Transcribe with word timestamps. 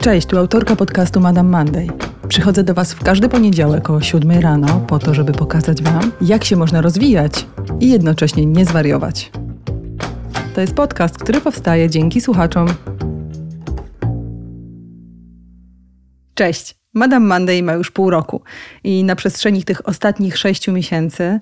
Cześć, 0.00 0.26
tu 0.26 0.38
autorka 0.38 0.76
podcastu 0.76 1.20
Madame 1.20 1.50
Monday. 1.50 1.86
Przychodzę 2.28 2.64
do 2.64 2.74
Was 2.74 2.94
w 2.94 3.02
każdy 3.02 3.28
poniedziałek 3.28 3.90
o 3.90 4.00
7 4.00 4.30
rano 4.30 4.80
po 4.80 4.98
to, 4.98 5.14
żeby 5.14 5.32
pokazać 5.32 5.82
Wam, 5.82 6.12
jak 6.20 6.44
się 6.44 6.56
można 6.56 6.80
rozwijać 6.80 7.46
i 7.80 7.90
jednocześnie 7.90 8.46
nie 8.46 8.64
zwariować. 8.64 9.30
To 10.54 10.60
jest 10.60 10.74
podcast, 10.74 11.18
który 11.18 11.40
powstaje 11.40 11.90
dzięki 11.90 12.20
słuchaczom. 12.20 12.68
Cześć, 16.34 16.74
Madame 16.94 17.26
Monday 17.26 17.62
ma 17.62 17.72
już 17.72 17.90
pół 17.90 18.10
roku 18.10 18.42
i 18.84 19.04
na 19.04 19.16
przestrzeni 19.16 19.64
tych 19.64 19.88
ostatnich 19.88 20.38
sześciu 20.38 20.72
miesięcy 20.72 21.40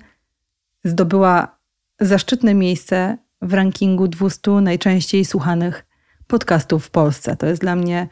zdobyła 0.83 1.59
zaszczytne 1.99 2.53
miejsce 2.53 3.17
w 3.41 3.53
rankingu 3.53 4.07
200 4.07 4.51
najczęściej 4.51 5.25
słuchanych 5.25 5.85
podcastów 6.27 6.85
w 6.85 6.89
Polsce. 6.89 7.35
To 7.35 7.45
jest 7.45 7.61
dla 7.61 7.75
mnie 7.75 8.07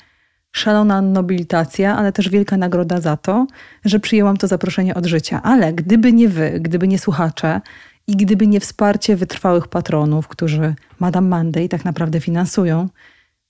szalona 0.57 1.02
nobilitacja, 1.02 1.97
ale 1.97 2.11
też 2.11 2.29
wielka 2.29 2.57
nagroda 2.57 3.02
za 3.02 3.18
to, 3.18 3.47
że 3.86 4.00
przyjęłam 4.00 4.38
to 4.38 4.47
zaproszenie 4.47 4.96
od 4.96 5.06
życia. 5.06 5.42
Ale 5.43 5.74
gdyby 5.74 6.14
nie 6.14 6.30
wy, 6.30 6.60
gdyby 6.60 6.88
nie 6.88 7.00
słuchacze 7.00 7.61
i 8.07 8.16
gdyby 8.16 8.47
nie 8.47 8.60
wsparcie 8.60 9.16
wytrwałych 9.16 9.68
patronów, 9.68 10.28
którzy 10.28 10.75
Madame 11.00 11.28
Monday 11.28 11.70
tak 11.70 11.86
naprawdę 11.86 12.20
finansują, 12.20 12.89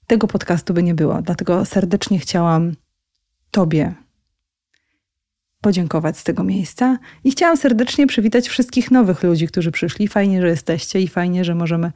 tego 0.08 0.28
podcastu 0.28 0.74
by 0.74 0.84
nie 0.84 0.94
było. 0.94 1.22
Dlatego 1.22 1.66
serdecznie 1.66 2.20
chciałam 2.20 2.74
Tobie 3.52 3.94
podziękować 5.62 6.18
z 6.18 6.24
tego 6.24 6.44
miejsca 6.44 6.98
i 7.24 7.32
chciałam 7.32 7.58
serdecznie 7.58 8.08
przywitać 8.08 8.48
wszystkich 8.48 8.92
nowych 8.92 9.24
ludzi, 9.24 9.48
którzy 9.48 9.72
przyszli. 9.72 10.08
Fajnie, 10.08 10.42
że 10.42 10.48
jesteście 10.48 11.02
i 11.02 11.08
fajnie, 11.08 11.46
że 11.46 11.56
możemy 11.56 11.92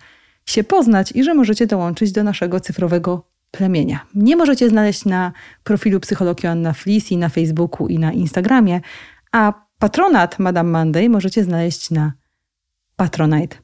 się 0.45 0.63
poznać 0.63 1.11
i 1.11 1.23
że 1.23 1.33
możecie 1.33 1.67
dołączyć 1.67 2.11
do 2.11 2.23
naszego 2.23 2.59
cyfrowego 2.59 3.30
plemienia. 3.51 4.05
Nie 4.15 4.35
możecie 4.35 4.69
znaleźć 4.69 5.05
na 5.05 5.31
profilu 5.63 5.99
Psychologii 5.99 6.49
Anna 6.49 6.73
Flis 6.73 7.11
i 7.11 7.17
na 7.17 7.29
Facebooku 7.29 7.87
i 7.87 7.99
na 7.99 8.11
Instagramie, 8.11 8.81
a 9.31 9.53
patronat 9.79 10.39
Madame 10.39 10.71
Monday 10.71 11.09
możecie 11.09 11.43
znaleźć 11.43 11.91
na 11.91 12.13
Patronite. 12.95 13.57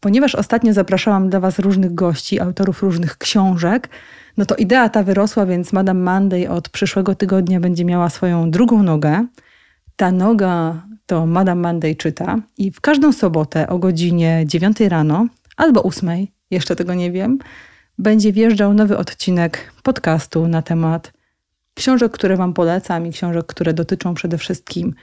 Ponieważ 0.00 0.34
ostatnio 0.34 0.72
zapraszałam 0.72 1.30
dla 1.30 1.40
Was 1.40 1.58
różnych 1.58 1.94
gości, 1.94 2.40
autorów 2.40 2.82
różnych 2.82 3.18
książek, 3.18 3.88
no 4.36 4.44
to 4.44 4.56
idea 4.56 4.88
ta 4.88 5.02
wyrosła, 5.02 5.46
więc 5.46 5.72
Madame 5.72 6.00
Monday 6.00 6.50
od 6.50 6.68
przyszłego 6.68 7.14
tygodnia 7.14 7.60
będzie 7.60 7.84
miała 7.84 8.10
swoją 8.10 8.50
drugą 8.50 8.82
nogę. 8.82 9.26
Ta 9.96 10.12
noga 10.12 10.82
to 11.06 11.26
Madame 11.26 11.68
Monday 11.68 11.96
czyta 11.96 12.36
i 12.58 12.70
w 12.70 12.80
każdą 12.80 13.12
sobotę 13.12 13.68
o 13.68 13.78
godzinie 13.78 14.44
9 14.46 14.80
rano 14.80 15.26
albo 15.56 15.82
8, 15.82 16.10
jeszcze 16.50 16.76
tego 16.76 16.94
nie 16.94 17.12
wiem, 17.12 17.38
będzie 17.98 18.32
wjeżdżał 18.32 18.74
nowy 18.74 18.96
odcinek 18.96 19.72
podcastu 19.82 20.48
na 20.48 20.62
temat 20.62 21.12
książek, 21.74 22.12
które 22.12 22.36
Wam 22.36 22.54
polecam 22.54 23.06
i 23.06 23.12
książek, 23.12 23.46
które 23.46 23.74
dotyczą 23.74 24.14
przede 24.14 24.38
wszystkim 24.38 24.94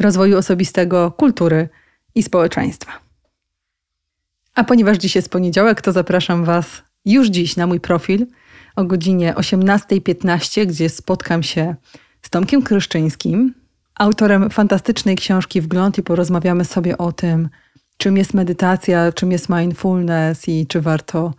rozwoju 0.00 0.38
osobistego, 0.38 1.10
kultury 1.10 1.68
i 2.14 2.22
społeczeństwa. 2.22 2.92
A 4.54 4.64
ponieważ 4.64 4.98
dziś 4.98 5.16
jest 5.16 5.28
poniedziałek, 5.28 5.80
to 5.80 5.92
zapraszam 5.92 6.44
Was 6.44 6.82
już 7.04 7.28
dziś 7.28 7.56
na 7.56 7.66
mój 7.66 7.80
profil 7.80 8.26
o 8.76 8.84
godzinie 8.84 9.34
18.15, 9.34 10.66
gdzie 10.66 10.88
spotkam 10.88 11.42
się 11.42 11.74
z 12.22 12.30
Tomkiem 12.30 12.62
Kryszczyńskim, 12.62 13.54
autorem 13.94 14.50
fantastycznej 14.50 15.16
książki 15.16 15.60
Wgląd 15.60 15.98
i 15.98 16.02
porozmawiamy 16.02 16.64
sobie 16.64 16.98
o 16.98 17.12
tym, 17.12 17.48
czym 17.96 18.16
jest 18.16 18.34
medytacja, 18.34 19.12
czym 19.12 19.32
jest 19.32 19.48
mindfulness 19.48 20.48
i 20.48 20.66
czy 20.66 20.80
warto 20.80 21.34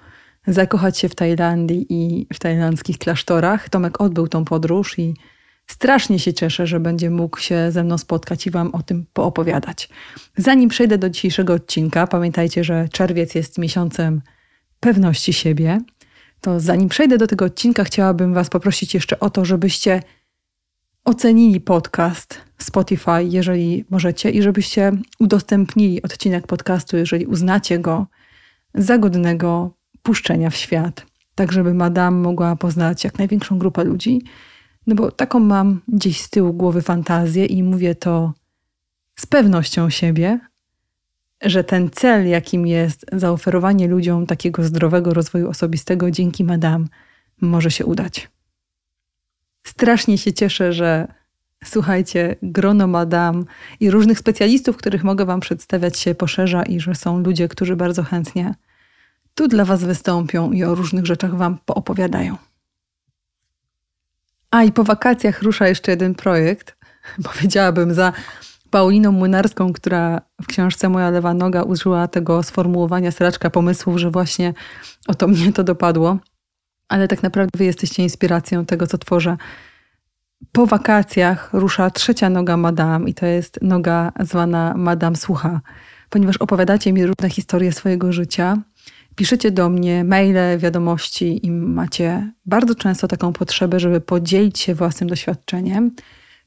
zakochać 0.48 0.98
się 0.98 1.10
w 1.10 1.16
Tajlandii 1.16 1.86
i 1.90 2.28
w 2.34 2.40
tajlandzkich 2.40 2.98
klasztorach. 2.98 3.70
Tomek 3.70 4.02
odbył 4.02 4.28
tą 4.28 4.46
podróż 4.46 5.00
i 5.00 5.14
strasznie 5.68 6.20
się 6.20 6.34
cieszę, 6.34 6.68
że 6.68 6.80
będzie 6.80 7.10
mógł 7.10 7.40
się 7.40 7.72
ze 7.72 7.84
mną 7.84 7.98
spotkać 7.98 8.48
i 8.48 8.52
Wam 8.52 8.76
o 8.76 8.84
tym 8.84 9.06
poopowiadać. 9.14 9.90
Zanim 10.38 10.70
przejdę 10.70 10.98
do 10.98 11.10
dzisiejszego 11.10 11.54
odcinka, 11.54 12.08
pamiętajcie, 12.08 12.64
że 12.64 12.90
czerwiec 12.92 13.36
jest 13.36 13.58
miesiącem 13.58 14.22
pewności 14.80 15.34
siebie. 15.34 15.80
To 16.42 16.60
zanim 16.60 16.90
przejdę 16.90 17.18
do 17.18 17.28
tego 17.28 17.46
odcinka, 17.46 17.84
chciałabym 17.84 18.34
Was 18.34 18.50
poprosić 18.50 18.94
jeszcze 18.94 19.20
o 19.20 19.30
to, 19.30 19.46
żebyście 19.46 20.02
ocenili 21.06 21.62
podcast 21.62 22.42
Spotify, 22.58 23.24
jeżeli 23.24 23.86
możecie, 23.90 24.30
i 24.30 24.42
żebyście 24.42 24.92
udostępnili 25.20 26.02
odcinek 26.02 26.48
podcastu, 26.48 26.98
jeżeli 26.98 27.26
uznacie 27.26 27.80
go 27.80 28.08
za 28.76 28.98
godnego 28.98 29.76
puszczenia 30.04 30.50
w 30.50 30.56
świat, 30.56 31.06
tak 31.36 31.52
żeby 31.52 31.74
Madame 31.74 32.18
mogła 32.18 32.56
poznać 32.56 33.04
jak 33.04 33.18
największą 33.18 33.60
grupę 33.60 33.84
ludzi. 33.84 34.22
No 34.88 34.96
bo 34.96 35.12
taką 35.12 35.40
mam 35.40 35.82
gdzieś 35.88 36.22
z 36.22 36.30
tyłu 36.30 36.54
głowy 36.54 36.82
fantazję 36.82 37.46
i 37.46 37.64
mówię 37.64 37.96
to 37.96 38.34
z 39.16 39.26
pewnością 39.26 39.90
siebie, 39.90 40.40
że 41.42 41.64
ten 41.64 41.90
cel, 41.90 42.28
jakim 42.28 42.68
jest 42.68 43.06
zaoferowanie 43.14 43.88
ludziom 43.88 44.26
takiego 44.26 44.64
zdrowego 44.64 45.14
rozwoju 45.14 45.50
osobistego 45.50 46.12
dzięki 46.12 46.44
Madame, 46.44 46.86
może 47.42 47.72
się 47.72 47.86
udać. 47.86 48.30
Strasznie 49.64 50.18
się 50.18 50.34
cieszę, 50.34 50.74
że 50.74 51.08
słuchajcie, 51.64 52.36
grono 52.42 52.88
Madame 52.88 53.44
i 53.80 53.92
różnych 53.92 54.20
specjalistów, 54.20 54.78
których 54.78 55.04
mogę 55.04 55.26
Wam 55.26 55.40
przedstawiać, 55.40 56.00
się 56.00 56.16
poszerza 56.16 56.64
i 56.64 56.80
że 56.80 56.96
są 56.96 57.20
ludzie, 57.20 57.48
którzy 57.48 57.76
bardzo 57.76 58.04
chętnie 58.04 58.56
tu 59.36 59.48
dla 59.48 59.66
Was 59.66 59.84
wystąpią 59.84 60.52
i 60.52 60.64
o 60.64 60.76
różnych 60.76 61.06
rzeczach 61.06 61.36
Wam 61.36 61.58
poopowiadają. 61.66 62.38
A 64.52 64.64
i 64.64 64.72
po 64.72 64.84
wakacjach 64.84 65.42
rusza 65.42 65.68
jeszcze 65.68 65.92
jeden 65.92 66.16
projekt, 66.16 66.76
powiedziałabym 67.34 67.94
za 67.94 68.14
Pauliną 68.70 69.12
Młynarską, 69.12 69.74
która 69.74 70.22
w 70.42 70.48
książce 70.48 70.90
Moja 70.90 71.10
lewa 71.10 71.34
noga 71.34 71.64
użyła 71.64 72.08
tego 72.08 72.44
sformułowania 72.44 73.12
sraczka 73.12 73.50
pomysłów, 73.50 73.98
że 73.98 74.12
właśnie 74.12 74.54
o 75.08 75.14
to 75.14 75.28
mnie 75.28 75.54
to 75.54 75.64
dopadło. 75.64 76.18
Ale 76.88 77.08
tak 77.08 77.24
naprawdę 77.24 77.58
wy 77.58 77.66
jesteście 77.66 78.04
inspiracją 78.04 78.66
tego, 78.66 78.88
co 78.88 78.98
tworzę. 78.98 79.38
Po 80.52 80.66
wakacjach 80.66 81.50
rusza 81.54 81.90
trzecia 81.90 82.30
noga 82.30 82.58
Madame 82.58 83.10
i 83.10 83.14
to 83.14 83.26
jest 83.26 83.60
noga 83.62 84.12
zwana 84.20 84.74
Madame 84.78 85.16
Słucha, 85.16 85.62
ponieważ 86.10 86.38
opowiadacie 86.38 86.94
mi 86.94 87.06
różne 87.06 87.30
historie 87.30 87.72
swojego 87.72 88.14
życia 88.14 88.58
piszecie 89.16 89.52
do 89.52 89.70
mnie 89.70 90.04
maile, 90.04 90.58
wiadomości 90.58 91.46
i 91.46 91.52
macie 91.52 92.32
bardzo 92.46 92.76
często 92.76 93.08
taką 93.08 93.34
potrzebę, 93.34 93.80
żeby 93.80 94.02
podzielić 94.02 94.60
się 94.60 94.76
własnym 94.76 95.10
doświadczeniem, 95.10 95.92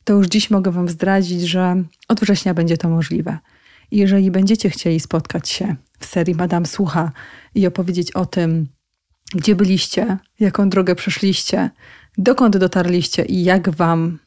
to 0.04 0.12
już 0.12 0.26
dziś 0.26 0.50
mogę 0.50 0.70
Wam 0.70 0.88
zdradzić, 0.88 1.42
że 1.42 1.82
od 2.08 2.20
września 2.20 2.54
będzie 2.54 2.76
to 2.76 2.88
możliwe. 2.88 3.38
I 3.90 3.96
jeżeli 3.96 4.30
będziecie 4.30 4.70
chcieli 4.70 5.00
spotkać 5.00 5.48
się 5.48 5.76
w 5.98 6.06
serii 6.06 6.34
Madame 6.34 6.66
Słucha 6.66 7.12
i 7.54 7.66
opowiedzieć 7.66 8.12
o 8.12 8.26
tym, 8.26 8.66
gdzie 9.34 9.54
byliście, 9.54 10.18
jaką 10.40 10.68
drogę 10.68 10.94
przeszliście, 10.94 11.70
dokąd 12.18 12.56
dotarliście 12.56 13.24
i 13.24 13.44
jak 13.44 13.70
Wam 13.70 14.18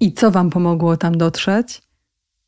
i 0.00 0.12
co 0.12 0.30
Wam 0.30 0.50
pomogło 0.50 0.96
tam 0.96 1.18
dotrzeć, 1.18 1.82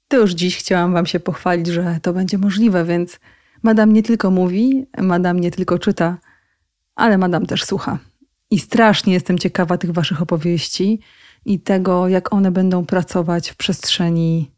to 0.09 0.17
już 0.17 0.31
dziś 0.31 0.57
chciałam 0.57 0.93
Wam 0.93 1.07
się 1.07 1.21
pochwalić, 1.21 1.67
że 1.67 1.99
to 2.03 2.13
będzie 2.13 2.39
możliwe, 2.39 2.85
więc 2.85 3.21
Madam 3.63 3.93
nie 3.93 4.03
tylko 4.03 4.31
mówi, 4.31 4.87
madam 4.99 5.41
nie 5.41 5.51
tylko 5.51 5.79
czyta, 5.79 6.19
ale 6.95 7.19
madam 7.19 7.47
też 7.47 7.65
słucha. 7.65 7.99
I 8.51 8.59
strasznie 8.59 9.13
jestem 9.13 9.39
ciekawa 9.39 9.79
tych 9.79 9.91
waszych 9.91 10.23
opowieści 10.23 11.01
i 11.45 11.61
tego, 11.61 12.09
jak 12.09 12.33
one 12.33 12.51
będą 12.51 12.87
pracować 12.87 13.51
w 13.51 13.57
przestrzeni 13.57 14.51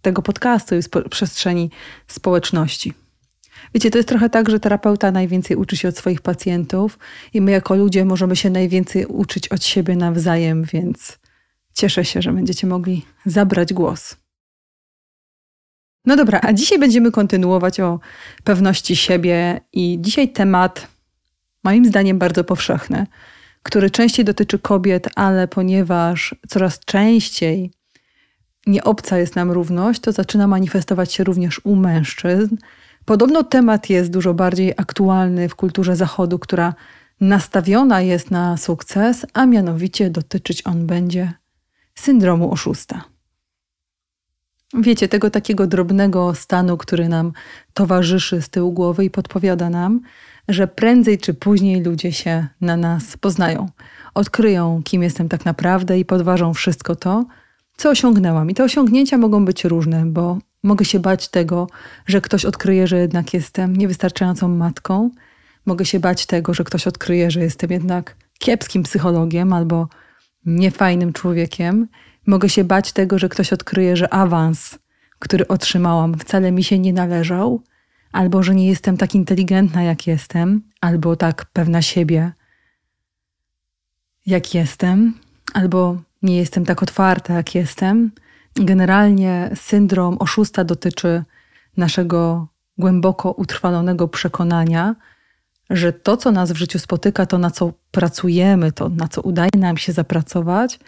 tego 0.00 0.22
podcastu 0.22 0.74
i 0.74 0.82
w 0.82 0.88
przestrzeni 1.10 1.70
społeczności. 2.06 2.92
Wiecie, 3.74 3.90
to 3.90 3.98
jest 3.98 4.08
trochę 4.08 4.30
tak, 4.30 4.50
że 4.50 4.60
terapeuta 4.60 5.10
najwięcej 5.10 5.56
uczy 5.56 5.76
się 5.76 5.88
od 5.88 5.96
swoich 5.96 6.20
pacjentów 6.20 6.98
i 7.32 7.40
my 7.40 7.50
jako 7.50 7.74
ludzie 7.74 8.04
możemy 8.04 8.36
się 8.36 8.50
najwięcej 8.50 9.06
uczyć 9.06 9.48
od 9.48 9.64
siebie 9.64 9.96
nawzajem, 9.96 10.64
więc 10.64 11.18
cieszę 11.74 12.04
się, 12.04 12.22
że 12.22 12.32
będziecie 12.32 12.66
mogli 12.66 13.06
zabrać 13.26 13.72
głos. 13.72 14.16
No 16.06 16.16
dobra, 16.16 16.40
a 16.42 16.52
dzisiaj 16.52 16.78
będziemy 16.78 17.10
kontynuować 17.10 17.80
o 17.80 18.00
pewności 18.44 18.96
siebie 18.96 19.60
i 19.72 19.98
dzisiaj 20.00 20.28
temat, 20.28 20.88
moim 21.64 21.84
zdaniem, 21.84 22.18
bardzo 22.18 22.44
powszechny, 22.44 23.06
który 23.62 23.90
częściej 23.90 24.24
dotyczy 24.24 24.58
kobiet, 24.58 25.08
ale 25.14 25.48
ponieważ 25.48 26.34
coraz 26.48 26.80
częściej 26.80 27.70
nie 28.66 28.84
obca 28.84 29.18
jest 29.18 29.36
nam 29.36 29.50
równość, 29.50 30.00
to 30.00 30.12
zaczyna 30.12 30.46
manifestować 30.46 31.12
się 31.12 31.24
również 31.24 31.60
u 31.64 31.76
mężczyzn. 31.76 32.56
Podobno 33.04 33.44
temat 33.44 33.90
jest 33.90 34.10
dużo 34.10 34.34
bardziej 34.34 34.72
aktualny 34.76 35.48
w 35.48 35.54
kulturze 35.54 35.96
Zachodu, 35.96 36.38
która 36.38 36.74
nastawiona 37.20 38.00
jest 38.00 38.30
na 38.30 38.56
sukces, 38.56 39.26
a 39.32 39.46
mianowicie 39.46 40.10
dotyczyć 40.10 40.66
on 40.66 40.86
będzie 40.86 41.32
syndromu 41.94 42.52
oszusta. 42.52 43.15
Wiecie, 44.74 45.08
tego 45.08 45.30
takiego 45.30 45.66
drobnego 45.66 46.34
stanu, 46.34 46.76
który 46.76 47.08
nam 47.08 47.32
towarzyszy 47.74 48.42
z 48.42 48.48
tyłu 48.48 48.72
głowy 48.72 49.04
i 49.04 49.10
podpowiada 49.10 49.70
nam, 49.70 50.00
że 50.48 50.68
prędzej 50.68 51.18
czy 51.18 51.34
później 51.34 51.82
ludzie 51.82 52.12
się 52.12 52.46
na 52.60 52.76
nas 52.76 53.16
poznają. 53.16 53.68
Odkryją, 54.14 54.82
kim 54.84 55.02
jestem 55.02 55.28
tak 55.28 55.44
naprawdę 55.44 55.98
i 55.98 56.04
podważą 56.04 56.54
wszystko 56.54 56.96
to, 56.96 57.24
co 57.76 57.90
osiągnęłam. 57.90 58.50
I 58.50 58.54
te 58.54 58.64
osiągnięcia 58.64 59.18
mogą 59.18 59.44
być 59.44 59.64
różne, 59.64 60.06
bo 60.06 60.38
mogę 60.62 60.84
się 60.84 61.00
bać 61.00 61.28
tego, 61.28 61.66
że 62.06 62.20
ktoś 62.20 62.44
odkryje, 62.44 62.86
że 62.86 62.98
jednak 62.98 63.34
jestem 63.34 63.76
niewystarczającą 63.76 64.48
matką. 64.48 65.10
Mogę 65.66 65.84
się 65.84 66.00
bać 66.00 66.26
tego, 66.26 66.54
że 66.54 66.64
ktoś 66.64 66.86
odkryje, 66.86 67.30
że 67.30 67.40
jestem 67.40 67.70
jednak 67.70 68.16
kiepskim 68.38 68.82
psychologiem 68.82 69.52
albo 69.52 69.88
niefajnym 70.46 71.12
człowiekiem. 71.12 71.88
Mogę 72.26 72.48
się 72.48 72.64
bać 72.64 72.92
tego, 72.92 73.18
że 73.18 73.28
ktoś 73.28 73.52
odkryje, 73.52 73.96
że 73.96 74.14
awans, 74.14 74.78
który 75.18 75.48
otrzymałam, 75.48 76.18
wcale 76.18 76.52
mi 76.52 76.64
się 76.64 76.78
nie 76.78 76.92
należał, 76.92 77.62
albo 78.12 78.42
że 78.42 78.54
nie 78.54 78.68
jestem 78.68 78.96
tak 78.96 79.14
inteligentna, 79.14 79.82
jak 79.82 80.06
jestem, 80.06 80.62
albo 80.80 81.16
tak 81.16 81.44
pewna 81.52 81.82
siebie, 81.82 82.32
jak 84.26 84.54
jestem, 84.54 85.14
albo 85.54 85.96
nie 86.22 86.36
jestem 86.36 86.64
tak 86.64 86.82
otwarta, 86.82 87.34
jak 87.34 87.54
jestem. 87.54 88.10
Generalnie 88.54 89.50
syndrom 89.54 90.16
oszusta 90.18 90.64
dotyczy 90.64 91.24
naszego 91.76 92.48
głęboko 92.78 93.32
utrwalonego 93.32 94.08
przekonania, 94.08 94.94
że 95.70 95.92
to, 95.92 96.16
co 96.16 96.32
nas 96.32 96.52
w 96.52 96.56
życiu 96.56 96.78
spotyka, 96.78 97.26
to 97.26 97.38
na 97.38 97.50
co 97.50 97.72
pracujemy, 97.90 98.72
to 98.72 98.88
na 98.88 99.08
co 99.08 99.22
udaje 99.22 99.50
nam 99.58 99.76
się 99.76 99.92
zapracować, 99.92 100.78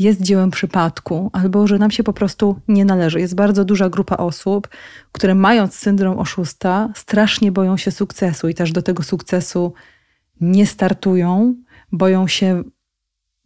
jest 0.00 0.22
dziełem 0.22 0.50
przypadku, 0.50 1.30
albo 1.32 1.66
że 1.66 1.78
nam 1.78 1.90
się 1.90 2.02
po 2.02 2.12
prostu 2.12 2.60
nie 2.68 2.84
należy. 2.84 3.20
Jest 3.20 3.34
bardzo 3.34 3.64
duża 3.64 3.88
grupa 3.88 4.16
osób, 4.16 4.68
które 5.12 5.34
mając 5.34 5.74
syndrom 5.74 6.18
oszusta, 6.18 6.92
strasznie 6.94 7.52
boją 7.52 7.76
się 7.76 7.90
sukcesu 7.90 8.48
i 8.48 8.54
też 8.54 8.72
do 8.72 8.82
tego 8.82 9.02
sukcesu 9.02 9.72
nie 10.40 10.66
startują, 10.66 11.54
boją 11.92 12.28
się 12.28 12.62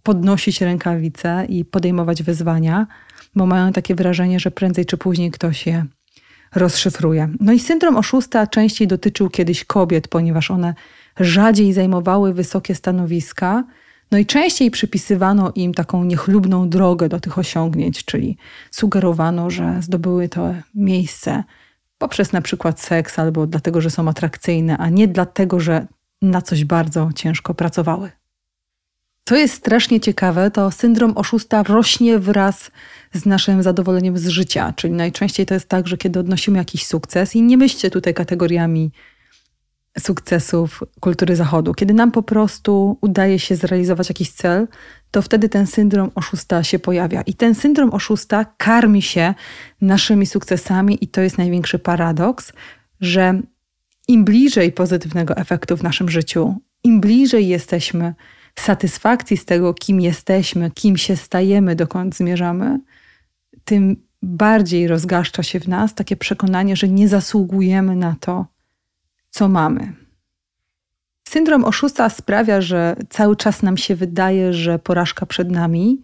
podnosić 0.02 0.60
rękawice 0.60 1.46
i 1.48 1.64
podejmować 1.64 2.22
wyzwania, 2.22 2.86
bo 3.34 3.46
mają 3.46 3.72
takie 3.72 3.94
wrażenie, 3.94 4.40
że 4.40 4.50
prędzej 4.50 4.86
czy 4.86 4.96
później 4.96 5.30
ktoś 5.30 5.66
je 5.66 5.86
rozszyfruje. 6.54 7.28
No 7.40 7.52
i 7.52 7.60
syndrom 7.60 7.96
oszusta 7.96 8.46
częściej 8.46 8.88
dotyczył 8.88 9.30
kiedyś 9.30 9.64
kobiet, 9.64 10.08
ponieważ 10.08 10.50
one 10.50 10.74
rzadziej 11.20 11.72
zajmowały 11.72 12.34
wysokie 12.34 12.74
stanowiska, 12.74 13.64
no 14.10 14.18
i 14.18 14.26
częściej 14.26 14.70
przypisywano 14.70 15.52
im 15.54 15.74
taką 15.74 16.04
niechlubną 16.04 16.68
drogę 16.68 17.08
do 17.08 17.20
tych 17.20 17.38
osiągnięć, 17.38 18.04
czyli 18.04 18.36
sugerowano, 18.70 19.50
że 19.50 19.76
zdobyły 19.80 20.28
to 20.28 20.54
miejsce 20.74 21.44
poprzez 21.98 22.32
na 22.32 22.42
przykład 22.42 22.80
seks 22.80 23.18
albo 23.18 23.46
dlatego, 23.46 23.80
że 23.80 23.90
są 23.90 24.08
atrakcyjne, 24.08 24.78
a 24.78 24.88
nie 24.88 25.08
dlatego, 25.08 25.60
że 25.60 25.86
na 26.22 26.42
coś 26.42 26.64
bardzo 26.64 27.10
ciężko 27.14 27.54
pracowały. 27.54 28.10
Co 29.28 29.36
jest 29.36 29.54
strasznie 29.54 30.00
ciekawe, 30.00 30.50
to 30.50 30.70
syndrom 30.70 31.12
oszusta 31.16 31.62
rośnie 31.62 32.18
wraz 32.18 32.70
z 33.12 33.26
naszym 33.26 33.62
zadowoleniem 33.62 34.18
z 34.18 34.28
życia. 34.28 34.72
Czyli 34.76 34.92
najczęściej 34.92 35.46
to 35.46 35.54
jest 35.54 35.68
tak, 35.68 35.88
że 35.88 35.96
kiedy 35.96 36.20
odnosimy 36.20 36.58
jakiś 36.58 36.86
sukces, 36.86 37.36
i 37.36 37.42
nie 37.42 37.56
myślcie 37.56 37.90
tutaj 37.90 38.14
kategoriami 38.14 38.90
sukcesów 39.98 40.82
kultury 41.00 41.36
zachodu, 41.36 41.74
kiedy 41.74 41.94
nam 41.94 42.10
po 42.10 42.22
prostu 42.22 42.98
udaje 43.00 43.38
się 43.38 43.56
zrealizować 43.56 44.08
jakiś 44.08 44.30
cel, 44.30 44.68
to 45.10 45.22
wtedy 45.22 45.48
ten 45.48 45.66
syndrom 45.66 46.10
oszusta 46.14 46.62
się 46.62 46.78
pojawia. 46.78 47.22
I 47.22 47.34
ten 47.34 47.54
syndrom 47.54 47.90
oszusta 47.90 48.44
karmi 48.44 49.02
się 49.02 49.34
naszymi 49.80 50.26
sukcesami, 50.26 51.04
i 51.04 51.08
to 51.08 51.20
jest 51.20 51.38
największy 51.38 51.78
paradoks, 51.78 52.52
że 53.00 53.40
im 54.08 54.24
bliżej 54.24 54.72
pozytywnego 54.72 55.36
efektu 55.36 55.76
w 55.76 55.82
naszym 55.82 56.08
życiu, 56.08 56.54
im 56.84 57.00
bliżej 57.00 57.48
jesteśmy 57.48 58.14
satysfakcji 58.58 59.36
z 59.36 59.44
tego, 59.44 59.74
kim 59.74 60.00
jesteśmy, 60.00 60.70
kim 60.70 60.96
się 60.96 61.16
stajemy, 61.16 61.76
dokąd 61.76 62.16
zmierzamy, 62.16 62.80
tym 63.64 63.96
bardziej 64.22 64.88
rozgaszcza 64.88 65.42
się 65.42 65.60
w 65.60 65.68
nas 65.68 65.94
takie 65.94 66.16
przekonanie, 66.16 66.76
że 66.76 66.88
nie 66.88 67.08
zasługujemy 67.08 67.96
na 67.96 68.16
to, 68.20 68.46
co 69.34 69.48
mamy. 69.48 69.92
Syndrom 71.28 71.64
oszusta 71.64 72.10
sprawia, 72.10 72.60
że 72.60 72.96
cały 73.10 73.36
czas 73.36 73.62
nam 73.62 73.76
się 73.76 73.96
wydaje, 73.96 74.52
że 74.52 74.78
porażka 74.78 75.26
przed 75.26 75.50
nami, 75.50 76.02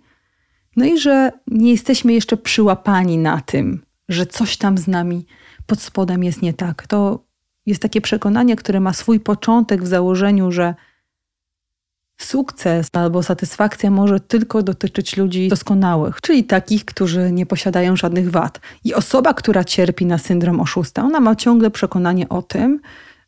no 0.76 0.84
i 0.84 0.98
że 0.98 1.32
nie 1.46 1.70
jesteśmy 1.70 2.12
jeszcze 2.12 2.36
przyłapani 2.36 3.18
na 3.18 3.40
tym, 3.40 3.82
że 4.08 4.26
coś 4.26 4.56
tam 4.56 4.78
z 4.78 4.88
nami 4.88 5.26
pod 5.66 5.82
spodem 5.82 6.24
jest 6.24 6.42
nie 6.42 6.54
tak. 6.54 6.86
To 6.86 7.24
jest 7.66 7.82
takie 7.82 8.00
przekonanie, 8.00 8.56
które 8.56 8.80
ma 8.80 8.92
swój 8.92 9.20
początek 9.20 9.82
w 9.82 9.86
założeniu, 9.86 10.52
że 10.52 10.74
Sukces 12.20 12.88
albo 12.92 13.22
satysfakcja 13.22 13.90
może 13.90 14.20
tylko 14.20 14.62
dotyczyć 14.62 15.16
ludzi 15.16 15.48
doskonałych, 15.48 16.20
czyli 16.20 16.44
takich, 16.44 16.84
którzy 16.84 17.32
nie 17.32 17.46
posiadają 17.46 17.96
żadnych 17.96 18.30
wad. 18.30 18.60
I 18.84 18.94
osoba, 18.94 19.34
która 19.34 19.64
cierpi 19.64 20.06
na 20.06 20.18
syndrom 20.18 20.60
oszusta, 20.60 21.02
ona 21.02 21.20
ma 21.20 21.36
ciągle 21.36 21.70
przekonanie 21.70 22.28
o 22.28 22.42
tym, 22.42 22.80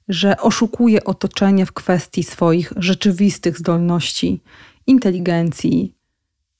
że 0.08 0.36
oszukuje 0.36 1.04
otoczenie 1.04 1.66
w 1.66 1.72
kwestii 1.72 2.22
swoich 2.22 2.72
rzeczywistych 2.76 3.58
zdolności, 3.58 4.40
inteligencji, 4.86 5.94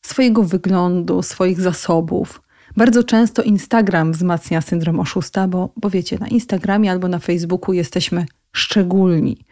swojego 0.02 0.42
wyglądu, 0.42 1.22
swoich 1.22 1.60
zasobów. 1.60 2.42
Bardzo 2.76 3.04
często 3.04 3.42
Instagram 3.42 4.12
wzmacnia 4.12 4.60
syndrom 4.60 5.00
oszusta, 5.00 5.48
bo, 5.48 5.72
bo 5.76 5.90
wiecie, 5.90 6.18
na 6.18 6.28
Instagramie 6.28 6.90
albo 6.90 7.08
na 7.08 7.18
Facebooku 7.18 7.72
jesteśmy 7.72 8.26
szczególni. 8.52 9.44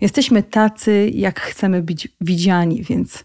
Jesteśmy 0.00 0.42
tacy, 0.42 1.10
jak 1.14 1.40
chcemy 1.40 1.82
być 1.82 2.08
widziani, 2.20 2.82
więc 2.82 3.24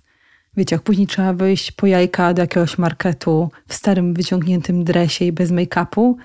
wiecie, 0.58 0.76
jak 0.76 0.84
później 0.84 1.08
trzeba 1.08 1.34
wyjść 1.34 1.72
po 1.72 1.88
jajka 1.88 2.34
do 2.34 2.42
jakiegoś 2.42 2.78
marketu 2.78 3.50
w 3.68 3.74
starym, 3.74 4.14
wyciągniętym 4.14 4.84
dresie 4.84 5.26
i 5.26 5.32
bez 5.32 5.52
make-upu, 5.52 6.16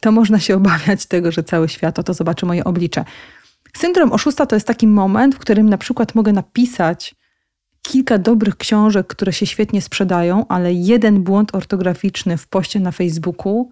to 0.00 0.12
można 0.12 0.38
się 0.38 0.56
obawiać 0.56 1.06
tego, 1.06 1.32
że 1.32 1.42
cały 1.42 1.68
świat 1.68 1.98
oto 1.98 2.14
zobaczy 2.14 2.46
moje 2.46 2.64
oblicze. 2.64 3.04
Syndrom 3.76 4.12
oszusta 4.12 4.46
to 4.46 4.56
jest 4.56 4.66
taki 4.66 4.86
moment, 4.86 5.34
w 5.34 5.38
którym 5.38 5.68
na 5.70 5.78
przykład 5.78 6.14
mogę 6.14 6.32
napisać 6.32 7.14
kilka 7.82 8.18
dobrych 8.18 8.56
książek, 8.56 9.06
które 9.06 9.32
się 9.32 9.46
świetnie 9.46 9.82
sprzedają, 9.82 10.46
ale 10.48 10.72
jeden 10.72 11.22
błąd 11.22 11.54
ortograficzny 11.54 12.36
w 12.36 12.46
poście 12.46 12.80
na 12.80 12.92
Facebooku 12.92 13.70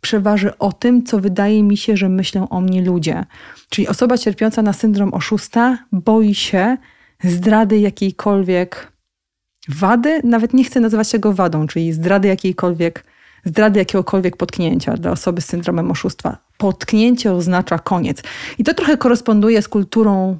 przeważy 0.00 0.58
o 0.58 0.72
tym, 0.72 1.04
co 1.04 1.18
wydaje 1.18 1.62
mi 1.62 1.76
się, 1.76 1.96
że 1.96 2.08
myślą 2.08 2.48
o 2.48 2.60
mnie 2.60 2.82
ludzie. 2.82 3.24
Czyli 3.68 3.88
osoba 3.88 4.18
cierpiąca 4.18 4.62
na 4.62 4.72
syndrom 4.72 5.14
oszusta 5.14 5.78
boi 5.92 6.34
się 6.34 6.76
zdrady 7.24 7.78
jakiejkolwiek 7.78 8.92
wady, 9.68 10.20
nawet 10.24 10.54
nie 10.54 10.64
chcę 10.64 10.80
nazywać 10.80 11.10
tego 11.10 11.32
wadą, 11.32 11.66
czyli 11.66 11.92
zdrady 11.92 12.28
jakiejkolwiek, 12.28 13.04
zdrady 13.44 13.78
jakiegokolwiek 13.78 14.36
potknięcia 14.36 14.96
dla 14.96 15.10
osoby 15.10 15.40
z 15.40 15.46
syndromem 15.46 15.90
oszustwa. 15.90 16.36
Potknięcie 16.58 17.32
oznacza 17.32 17.78
koniec. 17.78 18.22
I 18.58 18.64
to 18.64 18.74
trochę 18.74 18.96
koresponduje 18.96 19.62
z 19.62 19.68
kulturą 19.68 20.38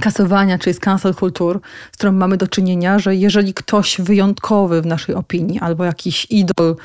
kasowania, 0.00 0.58
czyli 0.58 0.74
z 0.74 0.80
cancel 0.80 1.14
culture, 1.14 1.60
z 1.92 1.96
którą 1.96 2.12
mamy 2.12 2.36
do 2.36 2.48
czynienia, 2.48 2.98
że 2.98 3.16
jeżeli 3.16 3.54
ktoś 3.54 4.00
wyjątkowy 4.00 4.82
w 4.82 4.86
naszej 4.86 5.14
opinii 5.14 5.60
albo 5.60 5.84
jakiś 5.84 6.26
idol 6.30 6.76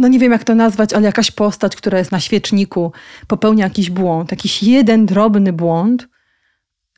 no 0.00 0.08
nie 0.08 0.18
wiem 0.18 0.32
jak 0.32 0.44
to 0.44 0.54
nazwać, 0.54 0.92
ale 0.92 1.06
jakaś 1.06 1.30
postać, 1.30 1.76
która 1.76 1.98
jest 1.98 2.12
na 2.12 2.20
świeczniku, 2.20 2.92
popełnia 3.26 3.64
jakiś 3.64 3.90
błąd, 3.90 4.30
jakiś 4.30 4.62
jeden 4.62 5.06
drobny 5.06 5.52
błąd, 5.52 6.08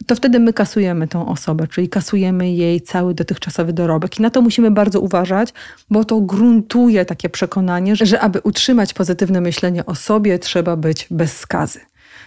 to 0.06 0.14
wtedy 0.14 0.40
my 0.40 0.52
kasujemy 0.52 1.08
tą 1.08 1.28
osobę, 1.28 1.68
czyli 1.68 1.88
kasujemy 1.88 2.50
jej 2.50 2.80
cały 2.80 3.14
dotychczasowy 3.14 3.72
dorobek. 3.72 4.18
I 4.18 4.22
na 4.22 4.30
to 4.30 4.42
musimy 4.42 4.70
bardzo 4.70 5.00
uważać, 5.00 5.52
bo 5.90 6.04
to 6.04 6.20
gruntuje 6.20 7.04
takie 7.04 7.28
przekonanie, 7.28 7.96
że 7.96 8.20
aby 8.20 8.40
utrzymać 8.40 8.94
pozytywne 8.94 9.40
myślenie 9.40 9.86
o 9.86 9.94
sobie, 9.94 10.38
trzeba 10.38 10.76
być 10.76 11.06
bez 11.10 11.36
skazy. 11.38 11.80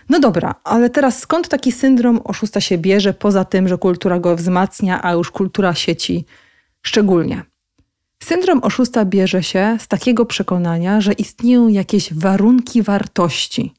No 0.09 0.19
dobra, 0.19 0.55
ale 0.63 0.89
teraz 0.89 1.19
skąd 1.19 1.47
taki 1.47 1.71
syndrom 1.71 2.21
oszusta 2.23 2.61
się 2.61 2.77
bierze, 2.77 3.13
poza 3.13 3.45
tym, 3.45 3.67
że 3.67 3.77
kultura 3.77 4.19
go 4.19 4.35
wzmacnia, 4.35 5.03
a 5.03 5.13
już 5.13 5.31
kultura 5.31 5.73
sieci 5.73 6.25
szczególnie? 6.81 7.43
Syndrom 8.23 8.63
oszusta 8.63 9.05
bierze 9.05 9.43
się 9.43 9.77
z 9.79 9.87
takiego 9.87 10.25
przekonania, 10.25 11.01
że 11.01 11.13
istnieją 11.13 11.67
jakieś 11.67 12.13
warunki 12.13 12.81
wartości. 12.81 13.73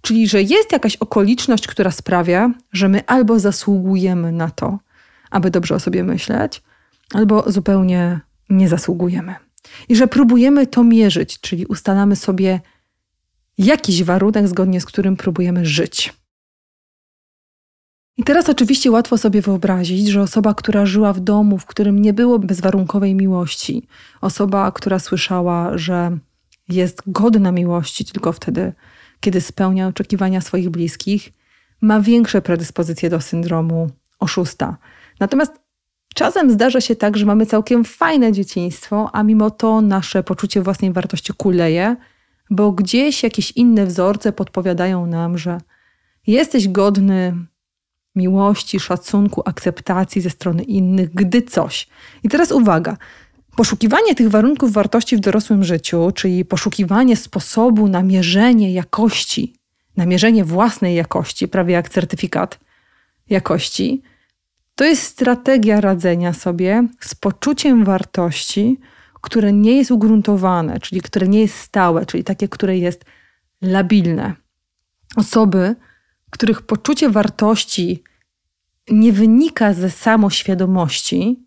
Czyli, 0.00 0.28
że 0.28 0.42
jest 0.42 0.72
jakaś 0.72 0.96
okoliczność, 0.96 1.66
która 1.66 1.90
sprawia, 1.90 2.52
że 2.72 2.88
my 2.88 3.06
albo 3.06 3.38
zasługujemy 3.38 4.32
na 4.32 4.50
to, 4.50 4.78
aby 5.30 5.50
dobrze 5.50 5.74
o 5.74 5.80
sobie 5.80 6.04
myśleć, 6.04 6.62
albo 7.14 7.44
zupełnie 7.46 8.20
nie 8.50 8.68
zasługujemy. 8.68 9.34
I 9.88 9.96
że 9.96 10.08
próbujemy 10.08 10.66
to 10.66 10.84
mierzyć, 10.84 11.40
czyli 11.40 11.66
ustalamy 11.66 12.16
sobie 12.16 12.60
jakiś 13.58 14.04
warunek, 14.04 14.48
zgodnie 14.48 14.80
z 14.80 14.86
którym 14.86 15.16
próbujemy 15.16 15.66
żyć. 15.66 16.12
I 18.16 18.24
teraz 18.24 18.48
oczywiście 18.48 18.90
łatwo 18.90 19.18
sobie 19.18 19.42
wyobrazić, 19.42 20.08
że 20.08 20.22
osoba, 20.22 20.54
która 20.54 20.86
żyła 20.86 21.12
w 21.12 21.20
domu, 21.20 21.58
w 21.58 21.66
którym 21.66 22.02
nie 22.02 22.12
było 22.12 22.38
bezwarunkowej 22.38 23.14
miłości, 23.14 23.86
osoba, 24.20 24.72
która 24.72 24.98
słyszała, 24.98 25.78
że 25.78 26.18
jest 26.68 27.02
godna 27.06 27.52
miłości 27.52 28.04
tylko 28.04 28.32
wtedy, 28.32 28.72
kiedy 29.20 29.40
spełnia 29.40 29.88
oczekiwania 29.88 30.40
swoich 30.40 30.70
bliskich, 30.70 31.32
ma 31.80 32.00
większe 32.00 32.42
predyspozycje 32.42 33.10
do 33.10 33.20
syndromu 33.20 33.90
oszusta. 34.18 34.76
Natomiast 35.20 35.52
czasem 36.14 36.50
zdarza 36.50 36.80
się 36.80 36.96
tak, 36.96 37.16
że 37.16 37.26
mamy 37.26 37.46
całkiem 37.46 37.84
fajne 37.84 38.32
dzieciństwo, 38.32 39.10
a 39.12 39.22
mimo 39.22 39.50
to 39.50 39.80
nasze 39.80 40.22
poczucie 40.22 40.62
własnej 40.62 40.92
wartości 40.92 41.32
kuleje, 41.32 41.96
bo 42.50 42.72
gdzieś 42.72 43.22
jakieś 43.22 43.50
inne 43.50 43.86
wzorce 43.86 44.32
podpowiadają 44.32 45.06
nam, 45.06 45.38
że 45.38 45.60
jesteś 46.26 46.68
godny 46.68 47.36
miłości, 48.14 48.80
szacunku, 48.80 49.42
akceptacji 49.44 50.22
ze 50.22 50.30
strony 50.30 50.62
innych, 50.62 51.14
gdy 51.14 51.42
coś. 51.42 51.88
I 52.22 52.28
teraz 52.28 52.52
uwaga. 52.52 52.96
Poszukiwanie 53.56 54.14
tych 54.14 54.28
warunków 54.28 54.72
wartości 54.72 55.16
w 55.16 55.20
dorosłym 55.20 55.64
życiu, 55.64 56.12
czyli 56.14 56.44
poszukiwanie 56.44 57.16
sposobu 57.16 57.88
na 57.88 58.02
mierzenie 58.02 58.72
jakości, 58.72 59.54
na 59.96 60.06
mierzenie 60.06 60.44
własnej 60.44 60.94
jakości, 60.94 61.48
prawie 61.48 61.74
jak 61.74 61.88
certyfikat 61.88 62.60
jakości, 63.30 64.02
to 64.74 64.84
jest 64.84 65.02
strategia 65.02 65.80
radzenia 65.80 66.32
sobie 66.32 66.88
z 67.00 67.14
poczuciem 67.14 67.84
wartości, 67.84 68.78
które 69.20 69.52
nie 69.52 69.76
jest 69.76 69.90
ugruntowane, 69.90 70.80
czyli 70.80 71.00
które 71.00 71.28
nie 71.28 71.40
jest 71.40 71.54
stałe, 71.54 72.06
czyli 72.06 72.24
takie, 72.24 72.48
które 72.48 72.78
jest 72.78 73.04
labilne. 73.62 74.34
Osoby, 75.16 75.76
których 76.30 76.62
poczucie 76.62 77.10
wartości 77.10 78.02
nie 78.90 79.12
wynika 79.12 79.72
ze 79.74 79.90
samoświadomości, 79.90 81.46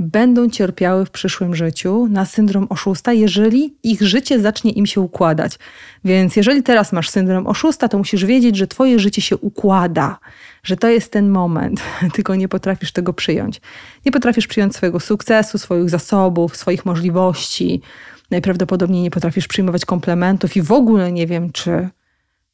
będą 0.00 0.50
cierpiały 0.50 1.04
w 1.04 1.10
przyszłym 1.10 1.54
życiu 1.54 2.08
na 2.10 2.24
syndrom 2.24 2.66
oszusta, 2.70 3.12
jeżeli 3.12 3.74
ich 3.82 4.02
życie 4.02 4.40
zacznie 4.40 4.72
im 4.72 4.86
się 4.86 5.00
układać. 5.00 5.58
Więc 6.04 6.36
jeżeli 6.36 6.62
teraz 6.62 6.92
masz 6.92 7.08
syndrom 7.08 7.46
oszusta, 7.46 7.88
to 7.88 7.98
musisz 7.98 8.24
wiedzieć, 8.24 8.56
że 8.56 8.66
twoje 8.66 8.98
życie 8.98 9.22
się 9.22 9.36
układa, 9.36 10.18
że 10.62 10.76
to 10.76 10.88
jest 10.88 11.12
ten 11.12 11.28
moment, 11.28 11.80
tylko 12.14 12.34
nie 12.34 12.48
potrafisz 12.48 12.92
tego 12.92 13.12
przyjąć. 13.12 13.60
Nie 14.06 14.12
potrafisz 14.12 14.46
przyjąć 14.46 14.76
swojego 14.76 15.00
sukcesu, 15.00 15.58
swoich 15.58 15.90
zasobów, 15.90 16.56
swoich 16.56 16.86
możliwości. 16.86 17.82
Najprawdopodobniej 18.30 19.02
nie 19.02 19.10
potrafisz 19.10 19.48
przyjmować 19.48 19.84
komplementów 19.84 20.56
i 20.56 20.62
w 20.62 20.72
ogóle 20.72 21.12
nie 21.12 21.26
wiem, 21.26 21.52
czy 21.52 21.88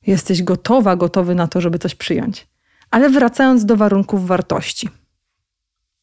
jesteś 0.06 0.42
gotowa, 0.42 0.96
gotowy 0.96 1.34
na 1.34 1.46
to, 1.48 1.60
żeby 1.60 1.78
coś 1.78 1.94
przyjąć. 1.94 2.46
Ale 2.90 3.10
wracając 3.10 3.64
do 3.64 3.76
warunków 3.76 4.26
wartości. 4.26 4.88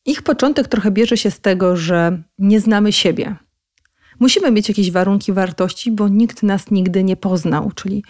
Ich 0.06 0.22
początek 0.22 0.68
trochę 0.68 0.92
bierze 0.92 1.18
się 1.18 1.32
z 1.32 1.40
tego, 1.40 1.76
że 1.76 2.22
nie 2.40 2.60
znamy 2.60 2.92
siebie. 2.92 3.36
Musimy 4.20 4.52
mieć 4.52 4.70
jakieś 4.70 4.92
warunki 4.92 5.34
wartości, 5.34 5.92
bo 5.92 6.08
nikt 6.08 6.44
nas 6.44 6.72
nigdy 6.72 7.04
nie 7.04 7.16
poznał. 7.16 7.72
Czyli 7.76 8.04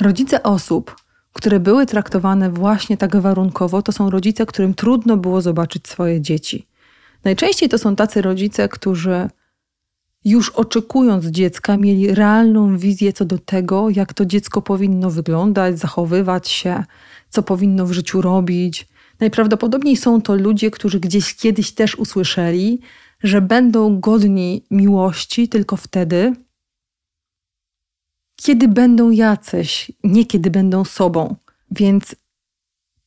rodzice 0.00 0.42
osób, 0.42 0.96
które 1.32 1.60
były 1.60 1.86
traktowane 1.86 2.50
właśnie 2.50 2.96
tak 2.96 3.16
warunkowo, 3.16 3.82
to 3.82 3.92
są 3.92 4.10
rodzice, 4.10 4.46
którym 4.46 4.74
trudno 4.74 5.16
było 5.16 5.40
zobaczyć 5.40 5.88
swoje 5.88 6.20
dzieci. 6.20 6.66
Najczęściej 7.24 7.68
to 7.68 7.78
są 7.78 7.96
tacy 7.96 8.22
rodzice, 8.22 8.68
którzy 8.68 9.28
już 10.24 10.50
oczekując 10.50 11.26
dziecka, 11.26 11.76
mieli 11.76 12.14
realną 12.14 12.76
wizję 12.78 13.12
co 13.12 13.24
do 13.24 13.38
tego, 13.38 13.90
jak 13.90 14.14
to 14.14 14.26
dziecko 14.26 14.62
powinno 14.62 15.10
wyglądać, 15.10 15.78
zachowywać 15.78 16.48
się, 16.48 16.84
co 17.28 17.42
powinno 17.42 17.86
w 17.86 17.92
życiu 17.92 18.22
robić. 18.22 18.86
Najprawdopodobniej 19.20 19.96
są 19.96 20.22
to 20.22 20.34
ludzie, 20.34 20.70
którzy 20.70 21.00
gdzieś 21.00 21.34
kiedyś 21.34 21.72
też 21.72 21.96
usłyszeli, 21.96 22.80
że 23.22 23.40
będą 23.40 24.00
godni 24.00 24.64
miłości 24.70 25.48
tylko 25.48 25.76
wtedy, 25.76 26.32
kiedy 28.36 28.68
będą 28.68 29.10
jacyś, 29.10 29.92
nie 30.04 30.26
kiedy 30.26 30.50
będą 30.50 30.84
sobą. 30.84 31.36
Więc 31.70 32.16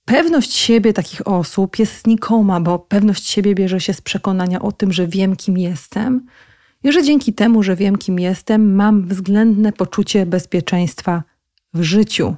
pewność 0.05 0.53
siebie 0.53 0.93
takich 0.93 1.27
osób 1.27 1.79
jest 1.79 2.03
znikoma, 2.03 2.61
bo 2.61 2.79
pewność 2.79 3.29
siebie 3.29 3.55
bierze 3.55 3.79
się 3.79 3.93
z 3.93 4.01
przekonania 4.01 4.61
o 4.61 4.71
tym, 4.71 4.93
że 4.93 5.07
wiem, 5.07 5.35
kim 5.35 5.57
jestem, 5.57 6.25
i 6.83 6.91
że 6.91 7.03
dzięki 7.03 7.33
temu, 7.33 7.63
że 7.63 7.75
wiem, 7.75 7.97
kim 7.97 8.19
jestem, 8.19 8.75
mam 8.75 9.07
względne 9.07 9.73
poczucie 9.73 10.25
bezpieczeństwa 10.25 11.23
w 11.73 11.83
życiu. 11.83 12.35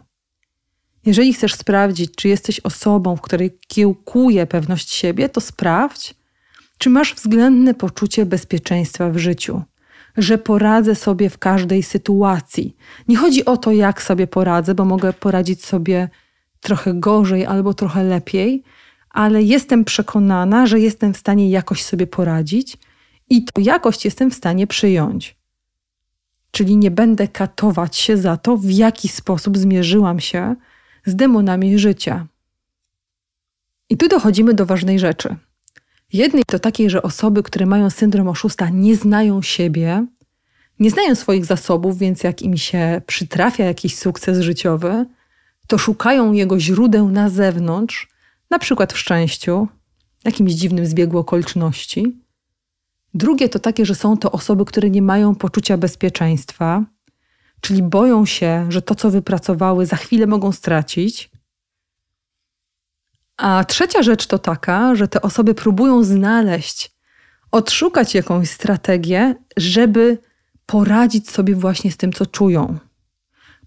Jeżeli 1.06 1.34
chcesz 1.34 1.56
sprawdzić, 1.56 2.12
czy 2.16 2.28
jesteś 2.28 2.60
osobą, 2.60 3.16
w 3.16 3.22
której 3.22 3.58
kiełkuje 3.68 4.48
pewność 4.48 4.94
siebie, 4.94 5.30
to 5.30 5.42
sprawdź, 5.42 6.16
czy 6.78 6.90
masz 6.90 7.16
względne 7.16 7.74
poczucie 7.74 8.26
bezpieczeństwa 8.26 9.10
w 9.10 9.18
życiu, 9.18 9.62
że 10.18 10.38
poradzę 10.38 10.96
sobie 10.96 11.30
w 11.30 11.38
każdej 11.38 11.84
sytuacji. 11.84 12.76
Nie 13.08 13.18
chodzi 13.18 13.46
o 13.46 13.58
to, 13.58 13.72
jak 13.72 14.02
sobie 14.02 14.28
poradzę, 14.28 14.76
bo 14.76 14.86
mogę 14.86 15.14
poradzić 15.14 15.66
sobie 15.66 16.10
trochę 16.62 16.94
gorzej 16.94 17.46
albo 17.46 17.74
trochę 17.74 18.04
lepiej, 18.04 18.64
ale 19.10 19.44
jestem 19.44 19.86
przekonana, 19.86 20.68
że 20.68 20.80
jestem 20.80 21.14
w 21.14 21.18
stanie 21.18 21.50
jakoś 21.50 21.84
sobie 21.84 22.08
poradzić 22.08 22.78
i 23.30 23.46
to 23.46 23.62
jakość 23.62 24.06
jestem 24.06 24.32
w 24.32 24.36
stanie 24.36 24.68
przyjąć. 24.68 25.36
Czyli 26.52 26.78
nie 26.78 26.92
będę 26.92 27.28
katować 27.28 27.98
się 27.98 28.18
za 28.18 28.38
to, 28.38 28.58
w 28.58 28.70
jaki 28.70 29.08
sposób 29.08 29.58
zmierzyłam 29.58 30.20
się 30.20 30.56
z 31.06 31.16
demonami 31.16 31.80
życia. 31.80 32.28
I 33.90 33.98
tu 33.98 34.08
dochodzimy 34.08 34.54
do 34.54 34.66
ważnej 34.66 35.00
rzeczy. 35.00 35.36
Jednej 36.14 36.44
to 36.44 36.60
takiej, 36.60 36.90
że 36.90 37.02
osoby, 37.02 37.44
które 37.44 37.66
mają 37.66 37.90
syndrom 37.90 38.28
oszusta, 38.28 38.70
nie 38.70 38.96
znają 38.96 39.42
siebie, 39.42 40.06
nie 40.80 40.92
znają 40.92 41.16
swoich 41.16 41.46
zasobów, 41.46 41.98
więc 41.98 42.24
jak 42.24 42.42
im 42.42 42.58
się 42.58 43.02
przytrafia 43.08 43.66
jakiś 43.66 43.98
sukces 43.98 44.40
życiowy, 44.40 45.06
to 45.68 45.78
szukają 45.78 46.34
jego 46.34 46.60
źródeł 46.60 47.10
na 47.10 47.30
zewnątrz, 47.30 48.10
na 48.50 48.60
przykład 48.60 48.94
w 48.94 48.98
szczęściu, 48.98 49.68
jakimś 50.24 50.54
dziwnym 50.54 50.86
zbiegu 50.86 51.18
okoliczności. 51.18 52.22
Drugie 53.14 53.50
to 53.50 53.60
takie, 53.60 53.86
że 53.86 53.96
są 53.96 54.18
to 54.18 54.32
osoby, 54.32 54.66
które 54.66 54.90
nie 54.90 55.02
mają 55.02 55.36
poczucia 55.36 55.78
bezpieczeństwa, 55.78 56.84
czyli 57.66 57.84
boją 57.84 58.26
się, 58.26 58.66
że 58.70 58.82
to, 58.82 58.96
co 58.96 59.12
wypracowały, 59.12 59.86
za 59.86 59.96
chwilę 59.96 60.28
mogą 60.28 60.52
stracić. 60.52 61.32
A 63.38 63.64
trzecia 63.64 64.04
rzecz 64.04 64.28
to 64.28 64.40
taka, 64.40 64.96
że 64.96 65.08
te 65.08 65.22
osoby 65.22 65.56
próbują 65.56 66.04
znaleźć, 66.04 66.92
odszukać 67.52 68.16
jakąś 68.16 68.50
strategię, 68.50 69.36
żeby 69.58 70.18
poradzić 70.66 71.30
sobie 71.30 71.56
właśnie 71.56 71.92
z 71.92 71.98
tym, 71.98 72.14
co 72.14 72.26
czują. 72.26 72.78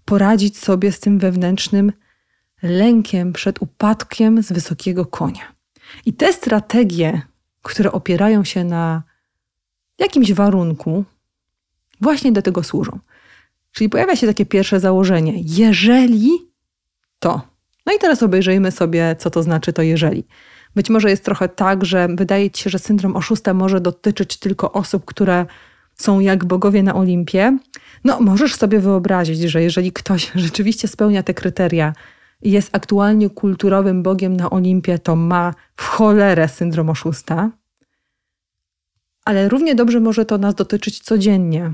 Poradzić 0.05 0.57
sobie 0.57 0.91
z 0.91 0.99
tym 0.99 1.19
wewnętrznym 1.19 1.91
lękiem 2.63 3.33
przed 3.33 3.61
upadkiem 3.61 4.43
z 4.43 4.51
wysokiego 4.51 5.05
konia. 5.05 5.53
I 6.05 6.13
te 6.13 6.33
strategie, 6.33 7.21
które 7.61 7.91
opierają 7.91 8.43
się 8.43 8.63
na 8.63 9.03
jakimś 9.97 10.33
warunku, 10.33 11.03
właśnie 12.01 12.31
do 12.31 12.41
tego 12.41 12.63
służą. 12.63 12.99
Czyli 13.71 13.89
pojawia 13.89 14.15
się 14.15 14.27
takie 14.27 14.45
pierwsze 14.45 14.79
założenie: 14.79 15.33
jeżeli 15.35 16.31
to. 17.19 17.41
No 17.85 17.93
i 17.93 17.99
teraz 17.99 18.23
obejrzyjmy 18.23 18.71
sobie, 18.71 19.15
co 19.19 19.29
to 19.29 19.43
znaczy 19.43 19.73
to 19.73 19.81
jeżeli. 19.81 20.27
Być 20.75 20.89
może 20.89 21.09
jest 21.09 21.25
trochę 21.25 21.49
tak, 21.49 21.85
że 21.85 22.07
wydaje 22.07 22.51
ci 22.51 22.63
się, 22.63 22.69
że 22.69 22.79
syndrom 22.79 23.15
oszusta 23.15 23.53
może 23.53 23.81
dotyczyć 23.81 24.37
tylko 24.37 24.71
osób, 24.71 25.05
które 25.05 25.45
są 25.95 26.19
jak 26.19 26.45
bogowie 26.45 26.83
na 26.83 26.95
Olimpie. 26.95 27.57
No, 28.03 28.19
możesz 28.21 28.55
sobie 28.55 28.79
wyobrazić, 28.79 29.39
że 29.39 29.63
jeżeli 29.63 29.91
ktoś 29.91 30.31
rzeczywiście 30.35 30.87
spełnia 30.87 31.23
te 31.23 31.33
kryteria 31.33 31.93
i 32.41 32.51
jest 32.51 32.69
aktualnie 32.75 33.29
kulturowym 33.29 34.03
bogiem 34.03 34.37
na 34.37 34.49
Olimpie, 34.49 34.99
to 34.99 35.15
ma 35.15 35.53
w 35.75 35.83
cholerę 35.83 36.47
syndrom 36.47 36.89
oszusta. 36.89 37.51
Ale 39.25 39.49
równie 39.49 39.75
dobrze 39.75 39.99
może 39.99 40.25
to 40.25 40.37
nas 40.37 40.55
dotyczyć 40.55 40.99
codziennie 40.99 41.73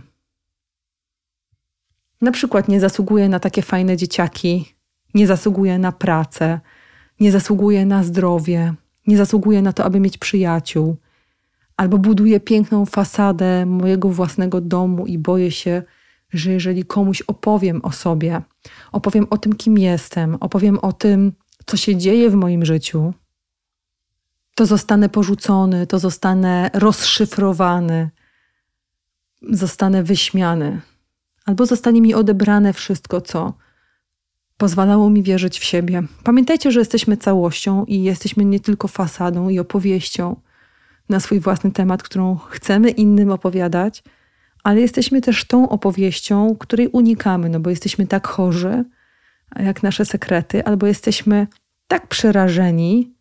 na 2.21 2.31
przykład 2.31 2.67
nie 2.67 2.79
zasługuje 2.79 3.29
na 3.29 3.39
takie 3.39 3.61
fajne 3.61 3.97
dzieciaki, 3.97 4.75
nie 5.13 5.27
zasługuje 5.27 5.79
na 5.79 5.91
pracę, 5.91 6.59
nie 7.19 7.31
zasługuje 7.31 7.85
na 7.85 8.03
zdrowie, 8.03 8.73
nie 9.07 9.17
zasługuje 9.17 9.61
na 9.61 9.73
to, 9.73 9.83
aby 9.83 9.99
mieć 9.99 10.17
przyjaciół, 10.17 10.95
albo 11.77 11.97
buduje 11.97 12.39
piękną 12.39 12.85
fasadę 12.85 13.65
mojego 13.65 14.09
własnego 14.09 14.61
domu 14.61 15.05
i 15.05 15.17
boję 15.17 15.51
się, 15.51 15.83
że 16.33 16.51
jeżeli 16.51 16.85
komuś 16.85 17.21
opowiem 17.21 17.81
o 17.83 17.91
sobie, 17.91 18.41
opowiem 18.91 19.27
o 19.29 19.37
tym, 19.37 19.55
kim 19.55 19.77
jestem, 19.77 20.37
opowiem 20.39 20.79
o 20.79 20.93
tym, 20.93 21.33
co 21.65 21.77
się 21.77 21.95
dzieje 21.95 22.29
w 22.29 22.35
moim 22.35 22.65
życiu, 22.65 23.13
to 24.55 24.65
zostanę 24.65 25.09
porzucony, 25.09 25.87
to 25.87 25.99
zostanę 25.99 26.69
rozszyfrowany, 26.73 28.09
zostanę 29.51 30.03
wyśmiany 30.03 30.81
albo 31.45 31.65
zostanie 31.65 32.01
mi 32.01 32.13
odebrane 32.13 32.73
wszystko, 32.73 33.21
co 33.21 33.53
pozwalało 34.57 35.09
mi 35.09 35.23
wierzyć 35.23 35.59
w 35.59 35.63
siebie. 35.63 36.03
Pamiętajcie, 36.23 36.71
że 36.71 36.79
jesteśmy 36.79 37.17
całością 37.17 37.85
i 37.85 38.03
jesteśmy 38.03 38.45
nie 38.45 38.59
tylko 38.59 38.87
fasadą 38.87 39.49
i 39.49 39.59
opowieścią 39.59 40.35
na 41.09 41.19
swój 41.19 41.39
własny 41.39 41.71
temat, 41.71 42.03
którą 42.03 42.37
chcemy 42.37 42.89
innym 42.89 43.31
opowiadać, 43.31 44.03
ale 44.63 44.81
jesteśmy 44.81 45.21
też 45.21 45.45
tą 45.45 45.69
opowieścią, 45.69 46.55
której 46.59 46.87
unikamy, 46.87 47.49
no 47.49 47.59
bo 47.59 47.69
jesteśmy 47.69 48.07
tak 48.07 48.27
chorzy, 48.27 48.83
jak 49.59 49.83
nasze 49.83 50.05
sekrety, 50.05 50.65
albo 50.65 50.87
jesteśmy 50.87 51.47
tak 51.87 52.07
przerażeni, 52.07 53.13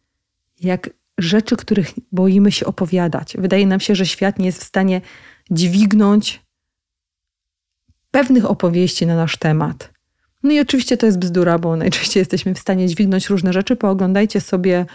jak 0.60 0.90
rzeczy, 1.18 1.56
których 1.56 1.90
boimy 2.12 2.52
się 2.52 2.66
opowiadać. 2.66 3.36
Wydaje 3.38 3.66
nam 3.66 3.80
się, 3.80 3.94
że 3.94 4.06
świat 4.06 4.38
nie 4.38 4.46
jest 4.46 4.60
w 4.60 4.66
stanie 4.66 5.00
dźwignąć 5.50 6.43
pewnych 8.14 8.50
opowieści 8.50 9.06
na 9.06 9.16
nasz 9.16 9.36
temat. 9.36 9.90
No 10.42 10.50
i 10.50 10.60
oczywiście 10.60 10.96
to 10.96 11.06
jest 11.06 11.18
bzdura, 11.18 11.58
bo 11.58 11.76
najczęściej 11.76 12.20
jesteśmy 12.20 12.54
w 12.54 12.58
stanie 12.58 12.88
dźwignąć 12.88 13.28
różne 13.28 13.52
rzeczy. 13.52 13.76
Pooglądajcie 13.76 14.40
sobie 14.40 14.86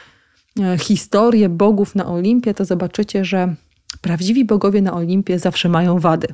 e, 0.59 0.77
historię 0.77 1.49
bogów 1.49 1.95
na 1.95 2.05
Olimpie, 2.05 2.53
to 2.53 2.65
zobaczycie, 2.65 3.25
że 3.25 3.55
prawdziwi 4.01 4.45
bogowie 4.45 4.81
na 4.81 4.93
Olimpie 4.93 5.39
zawsze 5.39 5.69
mają 5.69 5.99
wady. 5.99 6.27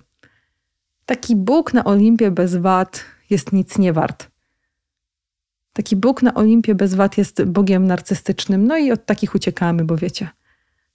Taki 1.06 1.36
Bóg 1.36 1.74
na 1.74 1.84
Olimpie 1.84 2.32
bez 2.32 2.56
wad 2.56 3.04
jest 3.30 3.54
nic 3.54 3.78
nie 3.78 3.94
wart. 3.94 4.28
Taki 5.74 5.96
Bóg 5.96 6.22
na 6.22 6.34
Olimpie 6.34 6.76
bez 6.76 6.94
wad 6.94 7.18
jest 7.18 7.44
Bogiem 7.44 7.88
narcystycznym, 7.88 8.68
no 8.68 8.78
i 8.78 8.92
od 8.92 9.06
takich 9.06 9.36
uciekamy, 9.36 9.86
bo 9.86 9.98
wiecie, 9.98 10.30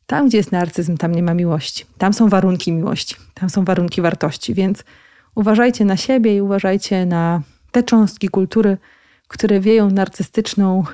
tam 0.07 0.29
gdzie 0.29 0.37
jest 0.37 0.53
narcyzm, 0.53 0.97
tam 0.97 1.15
nie 1.15 1.23
ma 1.23 1.35
miłości. 1.35 1.85
Tam 1.99 2.13
są 2.13 2.29
warunki 2.29 2.73
miłości, 2.73 3.17
tam 3.35 3.51
są 3.51 3.65
warunki 3.65 4.03
wartości, 4.03 4.55
więc 4.55 4.85
uważajcie 5.35 5.85
na 5.85 5.97
siebie 5.97 6.37
i 6.37 6.41
uważajcie 6.41 7.07
na 7.07 7.43
te 7.73 7.83
cząstki 7.83 8.29
kultury, 8.29 8.79
które 9.29 9.61
wieją 9.61 9.91
narcystyczną 9.91 10.85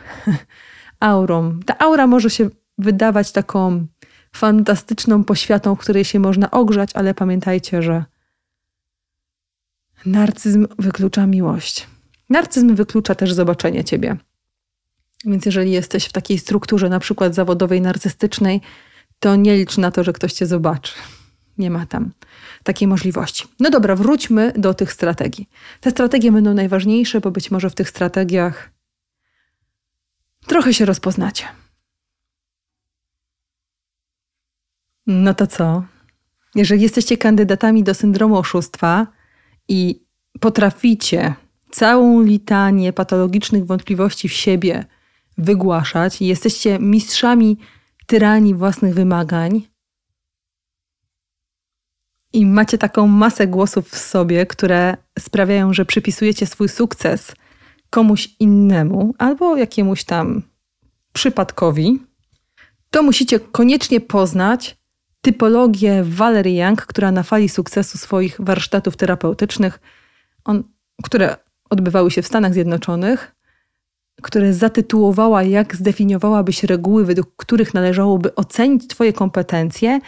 aurą. 1.00 1.60
Ta 1.66 1.78
aura 1.78 2.06
może 2.06 2.30
się 2.30 2.50
wydawać 2.78 3.32
taką 3.32 3.86
fantastyczną 4.32 5.24
poświatą, 5.24 5.74
w 5.74 5.78
której 5.78 6.04
się 6.04 6.20
można 6.20 6.50
ogrzać, 6.50 6.90
ale 6.94 7.14
pamiętajcie, 7.14 7.82
że 7.82 8.04
narcyzm 10.06 10.66
wyklucza 10.78 11.26
miłość. 11.26 11.86
Narcyzm 12.30 12.74
wyklucza 12.74 13.14
też 13.14 13.32
zobaczenie 13.32 13.84
ciebie. 13.84 14.16
Więc 15.24 15.46
jeżeli 15.46 15.70
jesteś 15.70 16.04
w 16.04 16.12
takiej 16.12 16.38
strukturze, 16.38 16.88
na 16.88 17.00
przykład 17.00 17.34
zawodowej, 17.34 17.80
narcystycznej, 17.80 18.60
to 19.18 19.36
nie 19.36 19.56
licz 19.56 19.78
na 19.78 19.90
to, 19.90 20.04
że 20.04 20.12
ktoś 20.12 20.32
cię 20.32 20.46
zobaczy. 20.46 20.92
Nie 21.58 21.70
ma 21.70 21.86
tam 21.86 22.10
takiej 22.62 22.88
możliwości. 22.88 23.44
No 23.60 23.70
dobra, 23.70 23.96
wróćmy 23.96 24.52
do 24.56 24.74
tych 24.74 24.92
strategii. 24.92 25.48
Te 25.80 25.90
strategie 25.90 26.32
będą 26.32 26.54
najważniejsze, 26.54 27.20
bo 27.20 27.30
być 27.30 27.50
może 27.50 27.70
w 27.70 27.74
tych 27.74 27.88
strategiach 27.88 28.70
trochę 30.46 30.74
się 30.74 30.84
rozpoznacie. 30.84 31.44
No 35.06 35.34
to 35.34 35.46
co? 35.46 35.84
Jeżeli 36.54 36.82
jesteście 36.82 37.16
kandydatami 37.16 37.82
do 37.82 37.94
syndromu 37.94 38.38
oszustwa 38.38 39.06
i 39.68 40.06
potraficie 40.40 41.34
całą 41.70 42.22
litanię 42.22 42.92
patologicznych 42.92 43.66
wątpliwości 43.66 44.28
w 44.28 44.32
siebie 44.32 44.84
wygłaszać 45.38 46.22
jesteście 46.22 46.78
mistrzami 46.78 47.58
tyranii 48.06 48.54
własnych 48.54 48.94
wymagań 48.94 49.62
i 52.36 52.46
macie 52.46 52.78
taką 52.78 53.06
masę 53.06 53.46
głosów 53.46 53.88
w 53.88 53.98
sobie, 53.98 54.46
które 54.46 54.96
sprawiają, 55.18 55.72
że 55.72 55.84
przypisujecie 55.84 56.46
swój 56.46 56.68
sukces 56.68 57.34
komuś 57.90 58.28
innemu 58.40 59.14
albo 59.18 59.56
jakiemuś 59.56 60.04
tam 60.04 60.42
przypadkowi, 61.12 62.02
to 62.90 63.02
musicie 63.02 63.40
koniecznie 63.40 64.00
poznać 64.00 64.76
typologię 65.20 66.04
Valerie 66.04 66.66
Young, 66.66 66.86
która 66.86 67.12
na 67.12 67.22
fali 67.22 67.48
sukcesu 67.48 67.98
swoich 67.98 68.36
warsztatów 68.38 68.96
terapeutycznych, 68.96 69.80
on, 70.44 70.64
które 71.02 71.36
odbywały 71.70 72.10
się 72.10 72.22
w 72.22 72.26
Stanach 72.26 72.52
Zjednoczonych, 72.52 73.36
które 74.22 74.54
zatytułowała, 74.54 75.42
jak 75.42 75.76
zdefiniowałabyś 75.76 76.64
reguły, 76.64 77.04
według 77.04 77.36
których 77.36 77.74
należałoby 77.74 78.34
ocenić 78.34 78.86
Twoje 78.86 79.12
kompetencje, 79.12 80.00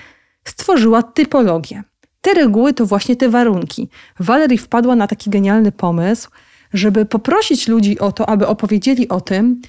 stworzyła 0.44 1.02
typologię. 1.02 1.82
Te 2.20 2.34
reguły 2.34 2.74
to 2.74 2.86
właśnie 2.86 3.16
te 3.16 3.28
warunki. 3.28 3.88
Valerie 4.20 4.58
wpadła 4.58 4.96
na 4.96 5.06
taki 5.06 5.30
genialny 5.30 5.72
pomysł, 5.72 6.30
żeby 6.72 7.06
poprosić 7.06 7.68
ludzi 7.68 7.98
o 7.98 8.12
to, 8.12 8.28
aby 8.28 8.46
opowiedzieli 8.46 9.08
o 9.08 9.20
tym, 9.20 9.60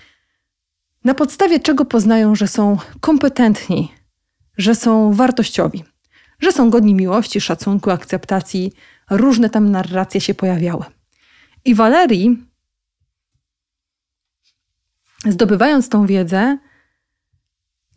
na 1.04 1.14
podstawie 1.14 1.60
czego 1.60 1.86
poznają, 1.86 2.36
że 2.36 2.48
są 2.48 2.78
kompetentni, 3.00 3.92
że 4.58 4.76
są 4.76 5.14
wartościowi, 5.14 5.84
że 6.40 6.52
są 6.52 6.70
godni 6.70 6.96
miłości, 6.96 7.42
szacunku, 7.42 7.92
akceptacji. 7.92 8.74
Różne 9.10 9.50
tam 9.50 9.72
narracje 9.72 10.22
się 10.22 10.34
pojawiały. 10.34 10.86
I 11.66 11.76
Walerii, 11.76 12.46
zdobywając 15.26 15.90
tą 15.90 16.06
wiedzę, 16.06 16.58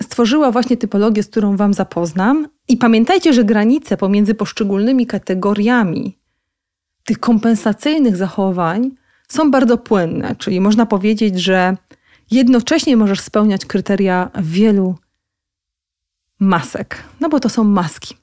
stworzyła 0.02 0.50
właśnie 0.50 0.76
typologię, 0.76 1.22
z 1.22 1.28
którą 1.28 1.56
Wam 1.56 1.74
zapoznam. 1.74 2.48
I 2.68 2.76
pamiętajcie, 2.76 3.32
że 3.32 3.44
granice 3.44 3.96
pomiędzy 3.96 4.34
poszczególnymi 4.34 5.06
kategoriami 5.06 6.18
tych 7.04 7.18
kompensacyjnych 7.18 8.16
zachowań 8.16 8.90
są 9.28 9.50
bardzo 9.50 9.78
płynne, 9.78 10.36
czyli 10.36 10.60
można 10.60 10.86
powiedzieć, 10.86 11.40
że 11.40 11.76
jednocześnie 12.30 12.96
możesz 12.96 13.20
spełniać 13.20 13.66
kryteria 13.66 14.30
wielu 14.42 14.98
masek, 16.40 17.04
no 17.20 17.28
bo 17.28 17.40
to 17.40 17.48
są 17.48 17.64
maski. 17.64 18.16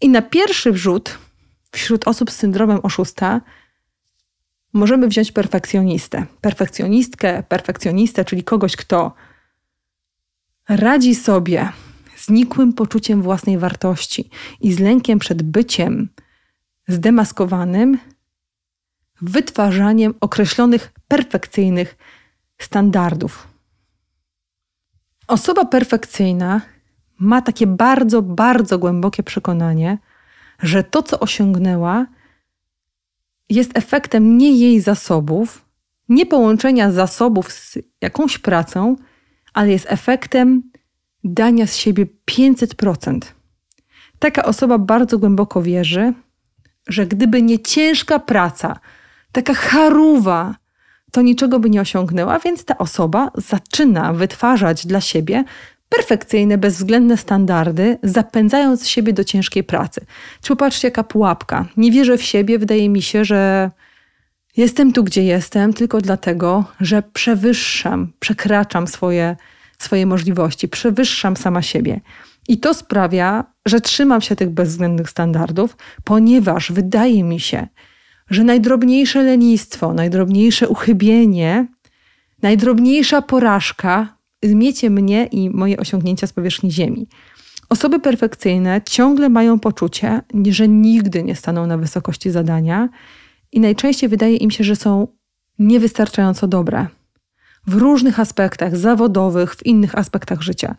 I 0.00 0.08
na 0.08 0.22
pierwszy 0.22 0.72
wrzut 0.72 1.18
wśród 1.72 2.08
osób 2.08 2.30
z 2.30 2.36
syndromem 2.36 2.80
oszusta 2.82 3.40
możemy 4.72 5.08
wziąć 5.08 5.32
perfekcjonistę. 5.32 6.26
Perfekcjonistkę, 6.40 7.42
perfekcjonistę, 7.42 8.24
czyli 8.24 8.44
kogoś, 8.44 8.76
kto 8.76 9.14
radzi 10.68 11.14
sobie 11.14 11.72
nikłym 12.28 12.72
poczuciem 12.72 13.22
własnej 13.22 13.58
wartości 13.58 14.30
i 14.60 14.72
z 14.72 14.78
lękiem 14.78 15.18
przed 15.18 15.42
byciem 15.42 16.08
zdemaskowanym, 16.88 17.98
wytwarzaniem 19.22 20.14
określonych 20.20 20.92
perfekcyjnych 21.08 21.96
standardów. 22.58 23.48
Osoba 25.28 25.64
perfekcyjna 25.64 26.60
ma 27.18 27.42
takie 27.42 27.66
bardzo, 27.66 28.22
bardzo 28.22 28.78
głębokie 28.78 29.22
przekonanie, 29.22 29.98
że 30.62 30.84
to, 30.84 31.02
co 31.02 31.20
osiągnęła, 31.20 32.06
jest 33.48 33.70
efektem 33.78 34.38
nie 34.38 34.52
jej 34.52 34.80
zasobów, 34.80 35.64
nie 36.08 36.26
połączenia 36.26 36.92
zasobów 36.92 37.52
z 37.52 37.78
jakąś 38.00 38.38
pracą, 38.38 38.96
ale 39.54 39.70
jest 39.70 39.86
efektem 39.88 40.69
dania 41.24 41.66
z 41.66 41.76
siebie 41.76 42.06
500%. 42.30 43.18
Taka 44.18 44.44
osoba 44.44 44.78
bardzo 44.78 45.18
głęboko 45.18 45.62
wierzy, 45.62 46.12
że 46.88 47.06
gdyby 47.06 47.42
nie 47.42 47.58
ciężka 47.58 48.18
praca, 48.18 48.80
taka 49.32 49.54
charuwa, 49.54 50.54
to 51.12 51.22
niczego 51.22 51.60
by 51.60 51.70
nie 51.70 51.80
osiągnęła, 51.80 52.38
więc 52.38 52.64
ta 52.64 52.78
osoba 52.78 53.30
zaczyna 53.34 54.12
wytwarzać 54.12 54.86
dla 54.86 55.00
siebie 55.00 55.44
perfekcyjne, 55.88 56.58
bezwzględne 56.58 57.16
standardy, 57.16 57.98
zapędzając 58.02 58.88
siebie 58.88 59.12
do 59.12 59.24
ciężkiej 59.24 59.64
pracy. 59.64 60.00
Czy 60.42 60.48
popatrzcie, 60.48 60.88
jaka 60.88 61.04
pułapka. 61.04 61.66
Nie 61.76 61.92
wierzę 61.92 62.18
w 62.18 62.22
siebie, 62.22 62.58
wydaje 62.58 62.88
mi 62.88 63.02
się, 63.02 63.24
że 63.24 63.70
jestem 64.56 64.92
tu, 64.92 65.04
gdzie 65.04 65.22
jestem, 65.22 65.72
tylko 65.72 66.00
dlatego, 66.00 66.64
że 66.80 67.02
przewyższam, 67.02 68.12
przekraczam 68.20 68.86
swoje, 68.86 69.36
swoje 69.82 70.06
możliwości, 70.06 70.68
przewyższam 70.68 71.36
sama 71.36 71.62
siebie. 71.62 72.00
I 72.48 72.58
to 72.58 72.74
sprawia, 72.74 73.44
że 73.66 73.80
trzymam 73.80 74.20
się 74.20 74.36
tych 74.36 74.50
bezwzględnych 74.50 75.10
standardów, 75.10 75.76
ponieważ 76.04 76.72
wydaje 76.72 77.24
mi 77.24 77.40
się, 77.40 77.66
że 78.30 78.44
najdrobniejsze 78.44 79.22
lenistwo, 79.22 79.94
najdrobniejsze 79.94 80.68
uchybienie, 80.68 81.66
najdrobniejsza 82.42 83.22
porażka 83.22 84.16
zmiecie 84.42 84.90
mnie 84.90 85.26
i 85.26 85.50
moje 85.50 85.76
osiągnięcia 85.76 86.26
z 86.26 86.32
powierzchni 86.32 86.72
Ziemi. 86.72 87.08
Osoby 87.68 88.00
perfekcyjne 88.00 88.80
ciągle 88.84 89.28
mają 89.28 89.58
poczucie, 89.58 90.22
że 90.50 90.68
nigdy 90.68 91.22
nie 91.22 91.36
staną 91.36 91.66
na 91.66 91.78
wysokości 91.78 92.30
zadania 92.30 92.88
i 93.52 93.60
najczęściej 93.60 94.08
wydaje 94.08 94.36
im 94.36 94.50
się, 94.50 94.64
że 94.64 94.76
są 94.76 95.08
niewystarczająco 95.58 96.48
dobre 96.48 96.86
w 97.66 97.74
różnych 97.74 98.20
aspektach 98.20 98.76
zawodowych, 98.76 99.54
w 99.54 99.66
innych 99.66 99.98
aspektach 99.98 100.42
życia. 100.42 100.76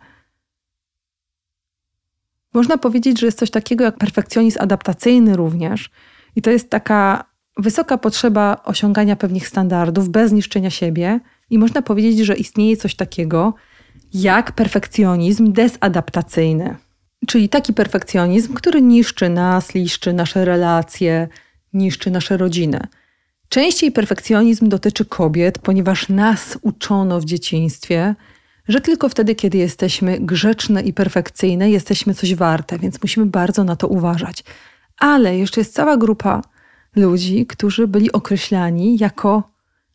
Można 2.53 2.77
powiedzieć, 2.77 3.19
że 3.19 3.25
jest 3.25 3.37
coś 3.37 3.51
takiego 3.51 3.83
jak 3.83 3.97
perfekcjonizm 3.97 4.59
adaptacyjny 4.61 5.35
również, 5.35 5.89
i 6.35 6.41
to 6.41 6.49
jest 6.51 6.69
taka 6.69 7.31
wysoka 7.57 7.97
potrzeba 7.97 8.61
osiągania 8.65 9.15
pewnych 9.15 9.47
standardów 9.47 10.09
bez 10.09 10.31
niszczenia 10.31 10.69
siebie 10.69 11.19
i 11.49 11.59
można 11.59 11.81
powiedzieć, 11.81 12.19
że 12.19 12.35
istnieje 12.35 12.77
coś 12.77 12.95
takiego 12.95 13.53
jak 14.13 14.51
perfekcjonizm 14.51 15.53
desadaptacyjny. 15.53 16.75
Czyli 17.27 17.49
taki 17.49 17.73
perfekcjonizm, 17.73 18.53
który 18.53 18.81
niszczy 18.81 19.29
nas, 19.29 19.73
niszczy 19.73 20.13
nasze 20.13 20.45
relacje, 20.45 21.27
niszczy 21.73 22.11
nasze 22.11 22.37
rodziny. 22.37 22.87
Częściej 23.51 23.91
perfekcjonizm 23.91 24.69
dotyczy 24.69 25.05
kobiet, 25.05 25.59
ponieważ 25.59 26.09
nas 26.09 26.57
uczono 26.61 27.19
w 27.19 27.25
dzieciństwie, 27.25 28.15
że 28.67 28.81
tylko 28.81 29.09
wtedy, 29.09 29.35
kiedy 29.35 29.57
jesteśmy 29.57 30.19
grzeczne 30.19 30.81
i 30.81 30.93
perfekcyjne, 30.93 31.71
jesteśmy 31.71 32.13
coś 32.13 32.35
warte, 32.35 32.79
więc 32.79 33.01
musimy 33.01 33.25
bardzo 33.25 33.63
na 33.63 33.75
to 33.75 33.87
uważać. 33.87 34.43
Ale 34.97 35.37
jeszcze 35.37 35.61
jest 35.61 35.73
cała 35.73 35.97
grupa 35.97 36.41
ludzi, 36.95 37.45
którzy 37.45 37.87
byli 37.87 38.11
określani 38.11 38.97
jako 38.99 39.43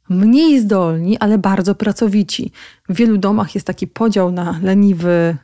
mniej 0.09 0.61
zdolni, 0.61 1.19
ale 1.19 1.38
bardzo 1.38 1.75
pracowici. 1.75 2.53
W 2.88 2.97
wielu 2.97 3.19
domach 3.19 3.55
jest 3.55 3.66
taki 3.66 3.87
podział 3.87 4.33
na 4.33 4.61
leniwy, 4.62 5.37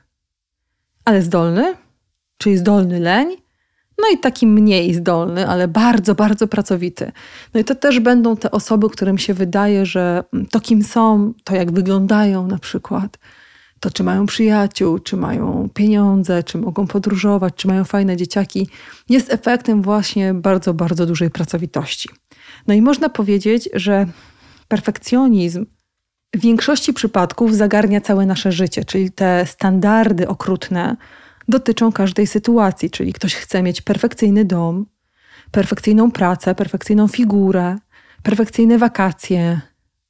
ale 1.04 1.22
zdolny, 1.22 1.74
czyli 2.38 2.58
zdolny 2.58 3.00
leń, 3.00 3.41
no 3.98 4.04
i 4.14 4.18
taki 4.18 4.46
mniej 4.46 4.94
zdolny, 4.94 5.48
ale 5.48 5.68
bardzo, 5.68 6.14
bardzo 6.14 6.46
pracowity. 6.46 7.12
No 7.54 7.60
i 7.60 7.64
to 7.64 7.74
też 7.74 8.00
będą 8.00 8.36
te 8.36 8.50
osoby, 8.50 8.90
którym 8.90 9.18
się 9.18 9.34
wydaje, 9.34 9.86
że 9.86 10.24
to 10.50 10.60
kim 10.60 10.82
są, 10.82 11.32
to 11.44 11.54
jak 11.54 11.72
wyglądają 11.72 12.46
na 12.46 12.58
przykład, 12.58 13.18
to 13.80 13.90
czy 13.90 14.02
mają 14.02 14.26
przyjaciół, 14.26 14.98
czy 14.98 15.16
mają 15.16 15.68
pieniądze, 15.74 16.42
czy 16.42 16.58
mogą 16.58 16.86
podróżować, 16.86 17.54
czy 17.56 17.68
mają 17.68 17.84
fajne 17.84 18.16
dzieciaki, 18.16 18.68
jest 19.08 19.32
efektem 19.32 19.82
właśnie 19.82 20.34
bardzo, 20.34 20.74
bardzo 20.74 21.06
dużej 21.06 21.30
pracowitości. 21.30 22.08
No 22.66 22.74
i 22.74 22.82
można 22.82 23.08
powiedzieć, 23.08 23.68
że 23.74 24.06
perfekcjonizm 24.68 25.66
w 26.34 26.40
większości 26.40 26.92
przypadków 26.92 27.56
zagarnia 27.56 28.00
całe 28.00 28.26
nasze 28.26 28.52
życie, 28.52 28.84
czyli 28.84 29.10
te 29.10 29.46
standardy 29.46 30.28
okrutne 30.28 30.96
dotyczą 31.48 31.92
każdej 31.92 32.26
sytuacji, 32.26 32.90
czyli 32.90 33.12
ktoś 33.12 33.34
chce 33.34 33.62
mieć 33.62 33.80
perfekcyjny 33.80 34.44
dom, 34.44 34.86
perfekcyjną 35.50 36.10
pracę, 36.10 36.54
perfekcyjną 36.54 37.08
figurę, 37.08 37.76
perfekcyjne 38.22 38.78
wakacje, 38.78 39.60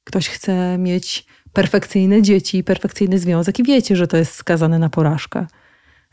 ktoś 0.03 0.29
chce 0.29 0.77
mieć 0.77 1.25
perfekcyjne 1.53 2.21
dzieci, 2.21 2.63
perfekcyjny 2.63 3.19
związek 3.19 3.59
i 3.59 3.63
wiecie, 3.63 3.95
że 3.95 4.07
to 4.07 4.17
jest 4.17 4.33
skazane 4.33 4.79
na 4.79 4.89
porażkę, 4.89 5.47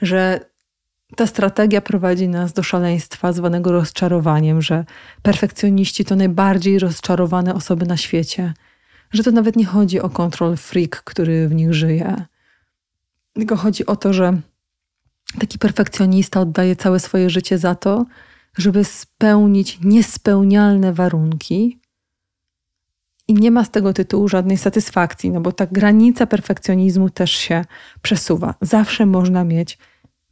że 0.03 0.41
ta 1.17 1.27
strategia 1.27 1.81
prowadzi 1.81 2.29
nas 2.29 2.53
do 2.53 2.63
szaleństwa 2.63 3.33
zwanego 3.33 3.73
rozczarowaniem, 3.73 4.63
że 4.63 4.85
perfekcjoniści 5.23 6.05
to 6.05 6.17
najbardziej 6.17 6.79
rozczarowane 6.79 7.55
osoby 7.55 7.87
na 7.87 7.97
świecie, 7.97 8.55
że 9.13 9.23
to 9.23 9.31
nawet 9.31 9.57
nie 9.57 9.65
chodzi 9.65 10.01
o 10.01 10.11
control 10.11 10.57
freak, 10.57 11.03
który 11.05 11.49
w 11.49 11.55
nich 11.55 11.75
żyje, 11.75 12.25
tylko 13.33 13.57
chodzi 13.57 13.87
o 13.87 13.97
to, 13.97 14.13
że 14.13 14.41
taki 15.39 15.59
perfekcjonista 15.59 16.41
oddaje 16.41 16.77
całe 16.77 17.01
swoje 17.01 17.31
życie 17.31 17.59
za 17.59 17.75
to, 17.75 18.07
żeby 18.59 18.85
spełnić 18.85 19.79
niespełnialne 19.85 20.93
warunki. 20.93 21.81
I 23.29 23.35
nie 23.35 23.51
ma 23.51 23.65
z 23.65 23.71
tego 23.71 23.93
tytułu 23.93 24.29
żadnej 24.29 24.59
satysfakcji, 24.59 25.31
no 25.31 25.41
bo 25.41 25.53
ta 25.53 25.67
granica 25.67 26.27
perfekcjonizmu 26.27 27.11
też 27.11 27.31
się 27.31 27.65
przesuwa. 28.03 28.55
Zawsze 28.61 29.07
można 29.07 29.45
mieć 29.45 29.79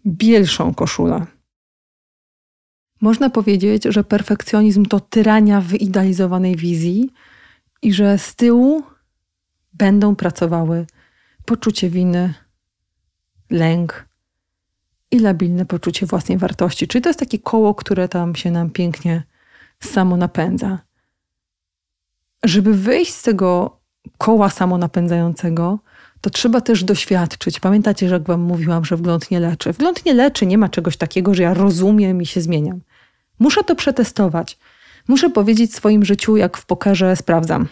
bielszą 0.07 0.75
koszulę. 0.75 1.27
Można 3.01 3.31
powiedzieć, 3.31 3.85
że 3.85 4.05
perfekcjonizm 4.05 4.85
to 4.85 5.01
tyrania 5.01 5.61
wyidealizowanej 5.61 6.57
wizji 6.57 7.11
i 7.83 7.93
że 7.93 8.19
z 8.19 8.35
tyłu 8.35 8.83
będą 9.73 10.17
pracowały 10.17 10.87
poczucie 11.45 11.91
winy, 11.91 12.35
lęk 13.51 14.08
i 15.11 15.19
labilne 15.19 15.67
poczucie 15.67 16.07
własnej 16.07 16.39
wartości. 16.39 16.89
Czyli 16.89 17.03
to 17.03 17.09
jest 17.09 17.21
takie 17.21 17.39
koło, 17.39 17.75
które 17.75 18.09
tam 18.09 18.35
się 18.35 18.51
nam 18.51 18.71
pięknie 18.71 19.23
samo 19.81 20.17
napędza. 20.17 20.79
Żeby 22.45 22.75
wyjść 22.75 23.15
z 23.15 23.23
tego 23.23 23.79
koła 24.19 24.51
samonapędzającego, 24.51 25.79
to 26.21 26.31
trzeba 26.31 26.61
też 26.61 26.85
doświadczyć. 26.85 27.61
Pamiętacie, 27.61 28.09
że 28.09 28.15
jak 28.15 28.27
wam 28.27 28.41
mówiłam, 28.41 28.85
że 28.85 28.97
wgląd 28.97 29.31
nie 29.31 29.41
leczy. 29.41 29.73
Wgląd 29.73 30.05
nie 30.05 30.15
leczy, 30.15 30.47
nie 30.47 30.59
ma 30.59 30.69
czegoś 30.69 30.97
takiego, 30.97 31.35
że 31.35 31.43
ja 31.43 31.55
rozumiem 31.55 32.23
i 32.23 32.27
się 32.27 32.41
zmieniam. 32.41 32.81
Muszę 33.39 33.65
to 33.65 33.75
przetestować. 33.75 34.59
Muszę 35.09 35.31
powiedzieć 35.31 35.75
swoim 35.75 36.05
życiu, 36.05 36.37
jak 36.37 36.57
w 36.57 36.67
pokerze 36.67 37.17
sprawdzam. 37.17 37.69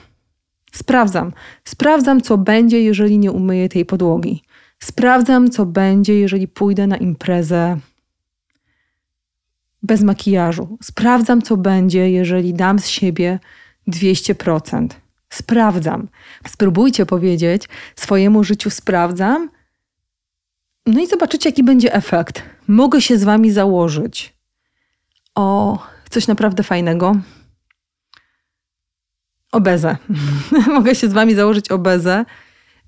Sprawdzam. 0.72 1.32
Sprawdzam, 1.64 2.20
co 2.20 2.38
będzie, 2.38 2.82
jeżeli 2.82 3.18
nie 3.18 3.32
umyję 3.32 3.68
tej 3.68 3.84
podłogi. 3.84 4.42
Sprawdzam, 4.78 5.50
co 5.50 5.66
będzie, 5.66 6.20
jeżeli 6.20 6.48
pójdę 6.48 6.86
na 6.86 6.96
imprezę 6.96 7.78
bez 9.82 10.02
makijażu. 10.02 10.78
Sprawdzam, 10.82 11.42
co 11.42 11.56
będzie, 11.56 12.10
jeżeli 12.10 12.54
dam 12.54 12.78
z 12.78 12.86
siebie 12.86 13.38
200% 13.88 14.88
sprawdzam. 15.30 16.08
Spróbujcie 16.46 17.06
powiedzieć 17.06 17.68
swojemu 17.96 18.44
życiu 18.44 18.70
sprawdzam. 18.70 19.50
No 20.86 21.00
i 21.00 21.06
zobaczycie, 21.06 21.48
jaki 21.48 21.64
będzie 21.64 21.94
efekt. 21.94 22.42
Mogę 22.68 23.00
się 23.00 23.18
z 23.18 23.24
wami 23.24 23.50
założyć 23.50 24.34
o 25.34 25.78
coś 26.10 26.26
naprawdę 26.26 26.62
fajnego. 26.62 27.16
Obezę. 29.52 29.96
Mogę 30.74 30.94
się 30.94 31.08
z 31.08 31.12
wami 31.12 31.34
założyć 31.34 31.70
obezę, 31.70 32.24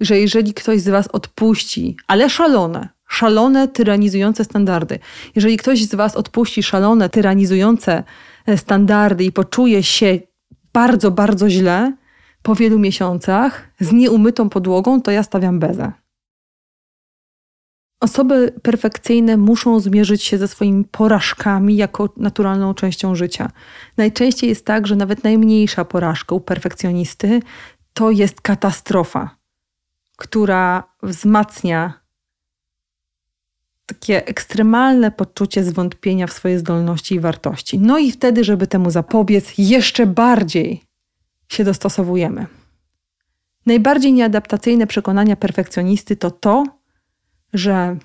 że 0.01 0.19
jeżeli 0.19 0.55
ktoś 0.55 0.81
z 0.81 0.89
was 0.89 1.09
odpuści, 1.09 1.97
ale 2.07 2.31
szalone, 2.31 2.89
szalone, 3.09 3.69
tyranizujące 3.69 4.45
standardy, 4.45 4.99
jeżeli 5.35 5.57
ktoś 5.57 5.85
z 5.85 5.95
was 5.95 6.17
odpuści 6.17 6.63
szalone, 6.63 7.09
tyranizujące 7.09 8.05
e, 8.47 8.59
standardy 8.59 9.25
i 9.25 9.33
poczuje 9.33 9.83
się 9.83 10.19
bardzo, 10.73 11.11
bardzo 11.11 11.51
źle, 11.51 11.93
po 12.43 12.55
wielu 12.55 12.79
miesiącach 12.79 13.71
z 13.81 13.93
nieumytą 13.93 14.49
podłogą, 14.49 15.03
to 15.03 15.11
ja 15.11 15.23
stawiam 15.23 15.59
bezę. 15.59 15.93
Osoby 18.01 18.53
perfekcyjne 18.63 19.37
muszą 19.37 19.81
zmierzyć 19.81 20.23
się 20.23 20.39
ze 20.39 20.49
swoimi 20.49 20.85
porażkami 20.85 21.77
jako 21.77 22.09
naturalną 22.17 22.75
częścią 22.75 23.15
życia. 23.15 23.51
Najczęściej 23.97 24.51
jest 24.51 24.65
tak, 24.65 24.87
że 24.87 24.97
nawet 24.97 25.25
najmniejsza 25.25 25.85
porażka 25.85 26.35
u 26.35 26.41
perfekcjonisty 26.41 27.41
to 27.93 28.11
jest 28.11 28.41
katastrofa, 28.41 29.38
która 30.19 30.85
wzmacnia 31.03 32.01
takie 33.87 34.27
ekstremalne 34.27 35.11
poczucie 35.11 35.65
zwątpienia 35.65 36.27
w 36.27 36.33
swoje 36.33 36.59
zdolności 36.59 37.15
i 37.15 37.21
wartości. 37.21 37.79
No 37.79 37.99
i 37.99 38.13
wtedy, 38.13 38.45
żeby 38.45 38.67
temu 38.67 38.91
zapobiec, 38.91 39.53
jeszcze 39.59 40.07
bardziej 40.07 40.83
się 41.49 41.65
dostosowujemy. 41.65 42.47
Najbardziej 43.67 44.13
nieadaptacyjne 44.13 44.87
przekonania 44.87 45.37
perfekcjonisty 45.37 46.17
to 46.17 46.31
to, 46.31 46.65
że 47.53 47.97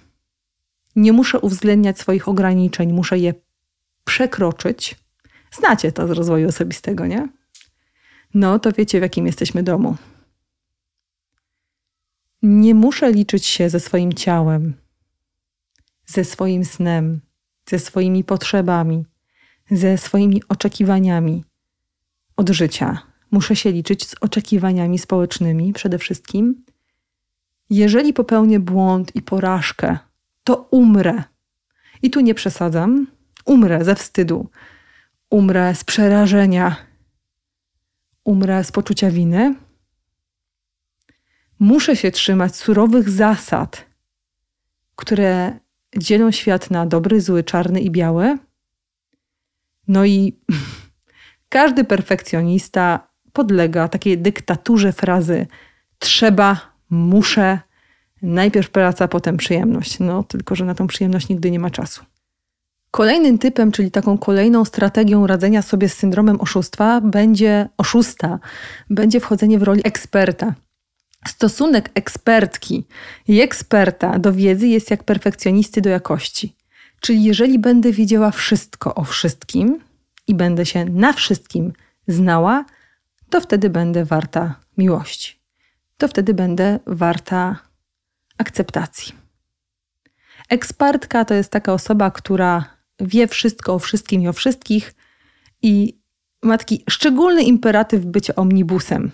nie 0.95 1.13
muszę 1.13 1.39
uwzględniać 1.39 1.99
swoich 1.99 2.28
ograniczeń, 2.28 2.93
muszę 2.93 3.17
je 3.17 3.34
przekroczyć. 4.04 4.95
Znacie 5.52 5.91
to 5.91 6.08
z 6.08 6.12
rozwoju 6.12 6.47
osobistego, 6.47 7.08
nie? 7.08 7.28
No 8.34 8.60
to 8.60 8.71
wiecie, 8.71 8.99
w 8.99 9.02
jakim 9.02 9.26
jesteśmy 9.26 9.63
domu. 9.63 9.95
Nie 12.44 12.76
muszę 12.76 13.12
liczyć 13.12 13.46
się 13.46 13.70
ze 13.70 13.80
swoim 13.80 14.14
ciałem, 14.14 14.74
ze 16.06 16.24
swoim 16.26 16.66
snem, 16.66 17.22
ze 17.70 17.80
swoimi 17.80 18.24
potrzebami, 18.24 19.06
ze 19.72 19.98
swoimi 19.98 20.42
oczekiwaniami 20.50 21.44
od 22.38 22.50
życia 22.50 23.14
muszę 23.32 23.56
się 23.56 23.72
liczyć 23.72 24.08
z 24.08 24.16
oczekiwaniami 24.22 25.00
społecznymi 25.00 25.74
przede 25.74 25.98
wszystkim. 25.98 26.64
Jeżeli 27.70 28.14
popełnię 28.14 28.60
błąd 28.60 29.16
i 29.16 29.22
porażkę, 29.22 29.98
to 30.44 30.68
umrę. 30.72 31.24
I 32.02 32.10
tu 32.10 32.20
nie 32.20 32.34
przesadzam. 32.34 33.08
Umrę 33.46 33.86
ze 33.86 33.96
wstydu, 33.96 34.50
umrę 35.30 35.76
z 35.76 35.84
przerażenia, 35.84 36.76
umrę 38.24 38.64
z 38.64 38.72
poczucia 38.72 39.12
winy. 39.12 39.56
Muszę 41.60 41.96
się 41.96 42.12
trzymać 42.12 42.56
surowych 42.56 43.10
zasad, 43.10 43.86
które 44.96 45.60
dzielą 45.98 46.32
świat 46.32 46.72
na 46.72 46.86
dobry, 46.86 47.22
zły, 47.22 47.44
czarny 47.44 47.82
i 47.82 47.92
biały. 47.92 48.38
No 49.88 50.06
i 50.06 50.39
każdy 51.50 51.84
perfekcjonista 51.84 53.08
podlega 53.34 53.88
takiej 53.88 54.18
dyktaturze 54.18 54.94
frazy 54.94 55.48
trzeba, 56.00 56.62
muszę, 56.89 57.60
najpierw 58.22 58.70
praca, 58.70 59.08
potem 59.08 59.38
przyjemność. 59.38 60.00
No, 60.00 60.24
tylko 60.24 60.56
że 60.56 60.66
na 60.66 60.76
tą 60.76 60.88
przyjemność 60.88 61.30
nigdy 61.30 61.52
nie 61.52 61.60
ma 61.60 61.70
czasu. 61.70 62.04
Kolejnym 62.92 63.38
typem, 63.38 63.72
czyli 63.72 63.92
taką 63.92 64.18
kolejną 64.18 64.66
strategią 64.66 65.28
radzenia 65.28 65.62
sobie 65.62 65.89
z 65.89 65.94
syndromem 65.94 66.42
oszustwa, 66.42 67.02
będzie 67.02 67.70
oszusta, 67.78 68.39
będzie 68.89 69.20
wchodzenie 69.20 69.60
w 69.60 69.63
roli 69.63 69.82
eksperta. 69.84 70.54
Stosunek 71.28 71.90
ekspertki 71.96 72.84
i 73.28 73.42
eksperta 73.42 74.20
do 74.20 74.34
wiedzy 74.34 74.68
jest 74.68 74.92
jak 74.92 75.04
perfekcjonisty 75.04 75.82
do 75.82 75.90
jakości. 75.90 76.56
Czyli 77.00 77.24
jeżeli 77.24 77.60
będę 77.60 77.92
wiedziała 77.92 78.32
wszystko 78.32 78.96
o 78.96 79.04
wszystkim 79.04 79.80
i 80.28 80.36
będę 80.36 80.66
się 80.66 80.86
na 80.86 81.14
wszystkim 81.14 81.74
znała, 82.08 82.66
to 83.30 83.42
wtedy 83.42 83.70
będę 83.70 84.06
warta 84.06 84.60
miłości. 84.78 85.40
To 85.98 86.08
wtedy 86.08 86.34
będę 86.34 86.80
warta 86.86 87.60
akceptacji. 88.38 89.14
Ekspertka 90.50 91.26
to 91.26 91.34
jest 91.34 91.52
taka 91.52 91.74
osoba, 91.74 92.12
która 92.12 92.66
wie 93.00 93.28
wszystko 93.28 93.74
o 93.74 93.80
wszystkim 93.80 94.22
i 94.22 94.28
o 94.28 94.34
wszystkich 94.34 94.94
i 95.62 96.00
ma 96.44 96.58
taki 96.58 96.84
szczególny 96.90 97.44
imperatyw 97.44 98.06
bycia 98.06 98.36
omnibusem. 98.36 99.12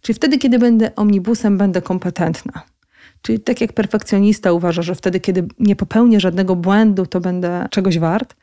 Czyli 0.00 0.16
wtedy, 0.16 0.38
kiedy 0.38 0.58
będę 0.58 0.94
omnibusem, 0.96 1.58
będę 1.58 1.82
kompetentna. 1.82 2.62
Czyli 3.22 3.40
tak 3.40 3.60
jak 3.60 3.72
perfekcjonista 3.72 4.52
uważa, 4.52 4.82
że 4.82 4.94
wtedy, 4.94 5.20
kiedy 5.20 5.48
nie 5.58 5.76
popełnię 5.76 6.20
żadnego 6.20 6.56
błędu, 6.56 7.06
to 7.06 7.20
będę 7.20 7.66
czegoś 7.70 7.98
wart, 7.98 8.36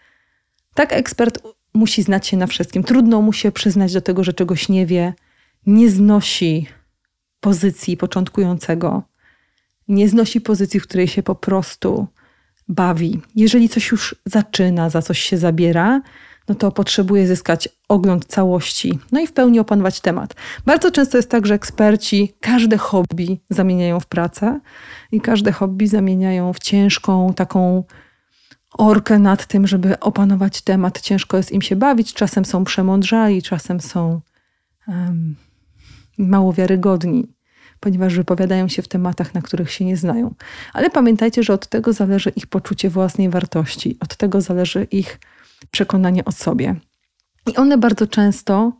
tak 0.73 0.93
ekspert 0.93 1.39
musi 1.73 2.03
znać 2.03 2.27
się 2.27 2.37
na 2.37 2.47
wszystkim. 2.47 2.83
Trudno 2.83 3.21
mu 3.21 3.33
się 3.33 3.51
przyznać 3.51 3.93
do 3.93 4.01
tego, 4.01 4.23
że 4.23 4.33
czegoś 4.33 4.69
nie 4.69 4.85
wie, 4.85 5.13
nie 5.65 5.89
znosi 5.89 6.67
pozycji 7.39 7.97
początkującego, 7.97 9.03
nie 9.87 10.09
znosi 10.09 10.41
pozycji, 10.41 10.79
w 10.79 10.83
której 10.83 11.07
się 11.07 11.23
po 11.23 11.35
prostu 11.35 12.07
bawi. 12.67 13.21
Jeżeli 13.35 13.69
coś 13.69 13.91
już 13.91 14.15
zaczyna, 14.25 14.89
za 14.89 15.01
coś 15.01 15.19
się 15.19 15.37
zabiera, 15.37 16.01
no 16.49 16.55
to 16.55 16.71
potrzebuje 16.71 17.27
zyskać 17.27 17.69
ogląd 17.87 18.25
całości, 18.25 18.99
no 19.11 19.19
i 19.19 19.27
w 19.27 19.33
pełni 19.33 19.59
opanować 19.59 20.01
temat. 20.01 20.35
Bardzo 20.65 20.91
często 20.91 21.17
jest 21.17 21.29
tak, 21.29 21.45
że 21.45 21.53
eksperci 21.53 22.33
każde 22.39 22.77
hobby 22.77 23.39
zamieniają 23.49 23.99
w 23.99 24.05
pracę 24.05 24.59
i 25.11 25.21
każde 25.21 25.51
hobby 25.51 25.87
zamieniają 25.87 26.53
w 26.53 26.59
ciężką 26.59 27.33
taką 27.33 27.83
orkę 28.77 29.19
nad 29.19 29.45
tym, 29.45 29.67
żeby 29.67 29.99
opanować 29.99 30.61
temat. 30.61 31.01
Ciężko 31.01 31.37
jest 31.37 31.51
im 31.51 31.61
się 31.61 31.75
bawić, 31.75 32.13
czasem 32.13 32.45
są 32.45 32.63
przemądrzali, 32.63 33.41
czasem 33.41 33.81
są 33.81 34.21
um, 34.87 35.35
mało 36.17 36.53
wiarygodni, 36.53 37.27
ponieważ 37.79 38.15
wypowiadają 38.15 38.67
się 38.67 38.81
w 38.81 38.87
tematach, 38.87 39.33
na 39.33 39.41
których 39.41 39.71
się 39.71 39.85
nie 39.85 39.97
znają. 39.97 40.33
Ale 40.73 40.89
pamiętajcie, 40.89 41.43
że 41.43 41.53
od 41.53 41.67
tego 41.67 41.93
zależy 41.93 42.29
ich 42.29 42.47
poczucie 42.47 42.89
własnej 42.89 43.29
wartości, 43.29 43.97
od 43.99 44.15
tego 44.15 44.41
zależy 44.41 44.87
ich 44.91 45.19
przekonanie 45.71 46.25
o 46.25 46.31
sobie. 46.31 46.75
I 47.47 47.55
one 47.55 47.77
bardzo 47.77 48.07
często 48.07 48.73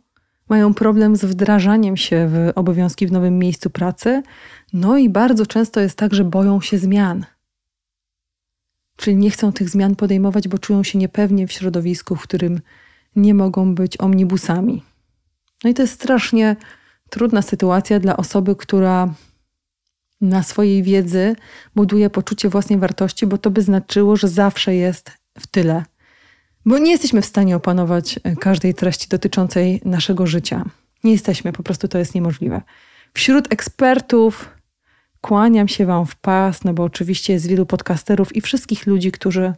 mają 0.48 0.74
problem 0.74 1.16
z 1.16 1.24
wdrażaniem 1.24 1.96
się 1.96 2.28
w 2.28 2.52
obowiązki 2.54 3.06
w 3.06 3.12
nowym 3.12 3.38
miejscu 3.38 3.70
pracy, 3.70 4.22
no 4.72 4.98
i 4.98 5.08
bardzo 5.08 5.46
często 5.46 5.80
jest 5.80 5.98
tak, 5.98 6.14
że 6.14 6.24
boją 6.24 6.60
się 6.60 6.78
zmian. 6.78 7.24
Czyli 8.96 9.16
nie 9.16 9.30
chcą 9.30 9.52
tych 9.52 9.68
zmian 9.68 9.96
podejmować, 9.96 10.48
bo 10.48 10.58
czują 10.58 10.82
się 10.82 10.98
niepewnie 10.98 11.46
w 11.46 11.52
środowisku, 11.52 12.16
w 12.16 12.22
którym 12.22 12.60
nie 13.16 13.34
mogą 13.34 13.74
być 13.74 14.00
omnibusami. 14.00 14.82
No 15.64 15.70
i 15.70 15.74
to 15.74 15.82
jest 15.82 15.94
strasznie 15.94 16.56
trudna 17.10 17.42
sytuacja 17.42 18.00
dla 18.00 18.16
osoby, 18.16 18.56
która 18.56 19.14
na 20.20 20.42
swojej 20.42 20.82
wiedzy 20.82 21.36
buduje 21.74 22.10
poczucie 22.10 22.48
własnej 22.48 22.78
wartości, 22.78 23.26
bo 23.26 23.38
to 23.38 23.50
by 23.50 23.62
znaczyło, 23.62 24.16
że 24.16 24.28
zawsze 24.28 24.74
jest 24.74 25.12
w 25.38 25.46
tyle 25.46 25.84
bo 26.66 26.78
nie 26.78 26.90
jesteśmy 26.90 27.22
w 27.22 27.26
stanie 27.26 27.56
opanować 27.56 28.20
e, 28.24 28.36
każdej 28.36 28.74
treści 28.74 29.08
dotyczącej 29.08 29.80
naszego 29.84 30.26
życia. 30.26 30.64
Nie 31.04 31.12
jesteśmy, 31.12 31.52
po 31.52 31.62
prostu 31.62 31.88
to 31.88 31.98
jest 31.98 32.14
niemożliwe. 32.14 32.62
Wśród 33.14 33.52
ekspertów 33.52 34.48
kłaniam 35.20 35.68
się 35.68 35.86
Wam 35.86 36.06
w 36.06 36.16
pas, 36.16 36.64
no 36.64 36.74
bo 36.74 36.82
oczywiście 36.82 37.32
jest 37.32 37.46
wielu 37.46 37.66
podcasterów 37.66 38.36
i 38.36 38.40
wszystkich 38.40 38.86
ludzi, 38.86 39.12
którzy 39.12 39.52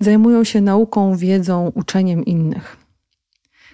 zajmują 0.00 0.44
się 0.44 0.60
nauką, 0.60 1.16
wiedzą, 1.16 1.72
uczeniem 1.74 2.24
innych. 2.24 2.76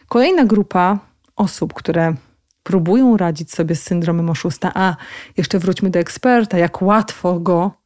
Kolejna 0.09 0.45
grupa 0.45 0.99
osób, 1.37 1.75
które 1.75 2.15
próbują 2.63 3.17
radzić 3.17 3.53
sobie 3.53 3.75
z 3.75 3.83
syndromem 3.83 4.31
oszusta, 4.31 4.73
a 4.75 4.97
jeszcze 5.37 5.59
wróćmy 5.59 5.91
do 5.91 5.99
eksperta, 5.99 6.59
jak 6.59 6.83
łatwo 6.83 7.41
go 7.41 7.80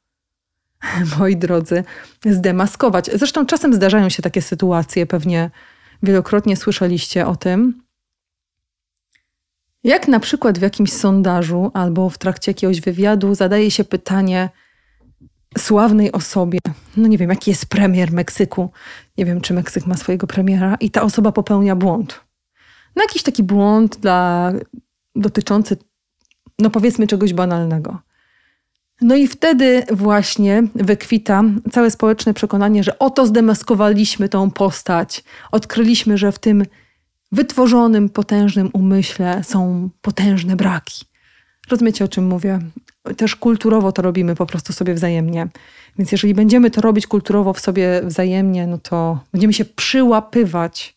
moi 1.18 1.36
drodzy, 1.36 1.84
zdemaskować. 2.26 3.10
Zresztą 3.14 3.46
czasem 3.46 3.74
zdarzają 3.74 4.08
się 4.08 4.22
takie 4.22 4.42
sytuacje, 4.42 5.06
pewnie 5.06 5.50
wielokrotnie 6.02 6.56
słyszeliście 6.56 7.26
o 7.26 7.36
tym. 7.36 7.82
Jak 9.84 10.08
na 10.08 10.20
przykład 10.20 10.58
w 10.58 10.62
jakimś 10.62 10.92
sondażu 10.92 11.70
albo 11.74 12.10
w 12.10 12.18
trakcie 12.18 12.50
jakiegoś 12.50 12.80
wywiadu 12.80 13.34
zadaje 13.34 13.70
się 13.70 13.84
pytanie 13.84 14.48
sławnej 15.58 16.12
osobie, 16.12 16.58
no 16.96 17.08
nie 17.08 17.18
wiem, 17.18 17.30
jaki 17.30 17.50
jest 17.50 17.66
premier 17.66 18.12
Meksyku, 18.12 18.70
nie 19.18 19.24
wiem, 19.24 19.40
czy 19.40 19.54
Meksyk 19.54 19.86
ma 19.86 19.96
swojego 19.96 20.26
premiera, 20.26 20.76
i 20.80 20.90
ta 20.90 21.02
osoba 21.02 21.32
popełnia 21.32 21.76
błąd. 21.76 22.20
No 22.96 23.02
jakiś 23.02 23.22
taki 23.22 23.42
błąd 23.42 23.96
dla, 23.96 24.52
dotyczący, 25.16 25.76
no 26.58 26.70
powiedzmy, 26.70 27.06
czegoś 27.06 27.32
banalnego. 27.32 27.98
No 29.00 29.14
i 29.14 29.28
wtedy 29.28 29.82
właśnie 29.92 30.62
wykwita 30.74 31.42
całe 31.72 31.90
społeczne 31.90 32.34
przekonanie, 32.34 32.84
że 32.84 32.98
oto 32.98 33.26
zdemaskowaliśmy 33.26 34.28
tą 34.28 34.50
postać, 34.50 35.24
odkryliśmy, 35.52 36.18
że 36.18 36.32
w 36.32 36.38
tym 36.38 36.64
wytworzonym, 37.32 38.08
potężnym 38.08 38.70
umyśle 38.72 39.44
są 39.44 39.90
potężne 40.02 40.56
braki. 40.56 41.04
Rozumiecie, 41.70 42.04
o 42.04 42.08
czym 42.08 42.26
mówię? 42.26 42.58
Też 43.16 43.36
kulturowo 43.36 43.92
to 43.92 44.02
robimy 44.02 44.34
po 44.34 44.46
prostu 44.46 44.72
sobie 44.72 44.94
wzajemnie. 44.94 45.48
Więc 45.98 46.12
jeżeli 46.12 46.34
będziemy 46.34 46.70
to 46.70 46.80
robić 46.80 47.06
kulturowo 47.06 47.52
w 47.52 47.60
sobie 47.60 48.02
wzajemnie, 48.04 48.66
no 48.66 48.78
to 48.78 49.18
będziemy 49.32 49.52
się 49.52 49.64
przyłapywać 49.64 50.96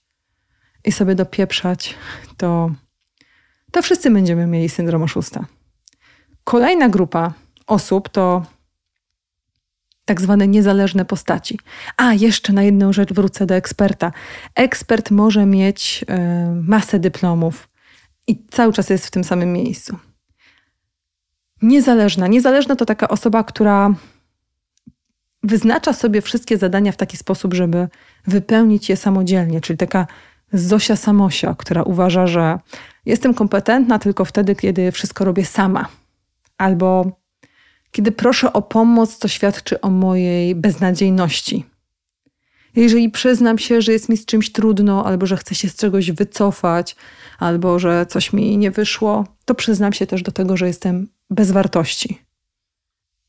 i 0.85 0.91
sobie 0.91 1.15
dopieprzać, 1.15 1.95
to, 2.37 2.71
to 3.71 3.81
wszyscy 3.81 4.11
będziemy 4.11 4.47
mieli 4.47 4.69
syndrom 4.69 5.03
oszusta. 5.03 5.45
Kolejna 6.43 6.89
grupa 6.89 7.33
osób 7.67 8.09
to 8.09 8.45
tak 10.05 10.21
zwane 10.21 10.47
niezależne 10.47 11.05
postaci. 11.05 11.59
A, 11.97 12.13
jeszcze 12.13 12.53
na 12.53 12.63
jedną 12.63 12.93
rzecz 12.93 13.13
wrócę 13.13 13.45
do 13.45 13.55
eksperta. 13.55 14.11
Ekspert 14.55 15.11
może 15.11 15.45
mieć 15.45 16.05
y, 16.09 16.15
masę 16.63 16.99
dyplomów 16.99 17.69
i 18.27 18.45
cały 18.51 18.73
czas 18.73 18.89
jest 18.89 19.07
w 19.07 19.11
tym 19.11 19.23
samym 19.23 19.53
miejscu. 19.53 19.97
Niezależna. 21.61 22.27
Niezależna 22.27 22.75
to 22.75 22.85
taka 22.85 23.07
osoba, 23.07 23.43
która 23.43 23.93
wyznacza 25.43 25.93
sobie 25.93 26.21
wszystkie 26.21 26.57
zadania 26.57 26.91
w 26.91 26.97
taki 26.97 27.17
sposób, 27.17 27.53
żeby 27.53 27.87
wypełnić 28.27 28.89
je 28.89 28.97
samodzielnie, 28.97 29.61
czyli 29.61 29.77
taka 29.77 30.07
Zosia 30.53 30.95
Samosia, 30.95 31.55
która 31.57 31.83
uważa, 31.83 32.27
że 32.27 32.59
jestem 33.05 33.33
kompetentna 33.33 33.99
tylko 33.99 34.25
wtedy, 34.25 34.55
kiedy 34.55 34.91
wszystko 34.91 35.25
robię 35.25 35.45
sama. 35.45 35.87
Albo 36.57 37.11
kiedy 37.97 38.11
proszę 38.11 38.53
o 38.53 38.61
pomoc, 38.61 39.19
to 39.19 39.27
świadczy 39.27 39.81
o 39.81 39.89
mojej 39.89 40.55
beznadziejności. 40.55 41.65
Jeżeli 42.75 43.09
przyznam 43.09 43.57
się, 43.57 43.81
że 43.81 43.91
jest 43.91 44.09
mi 44.09 44.17
z 44.17 44.25
czymś 44.25 44.51
trudno, 44.51 45.05
albo 45.05 45.25
że 45.25 45.37
chcę 45.37 45.55
się 45.55 45.69
z 45.69 45.75
czegoś 45.75 46.11
wycofać, 46.11 46.95
albo 47.39 47.79
że 47.79 48.05
coś 48.05 48.33
mi 48.33 48.57
nie 48.57 48.71
wyszło, 48.71 49.27
to 49.45 49.55
przyznam 49.55 49.93
się 49.93 50.07
też 50.07 50.21
do 50.23 50.31
tego, 50.31 50.57
że 50.57 50.67
jestem 50.67 51.07
bez 51.29 51.51
wartości. 51.51 52.21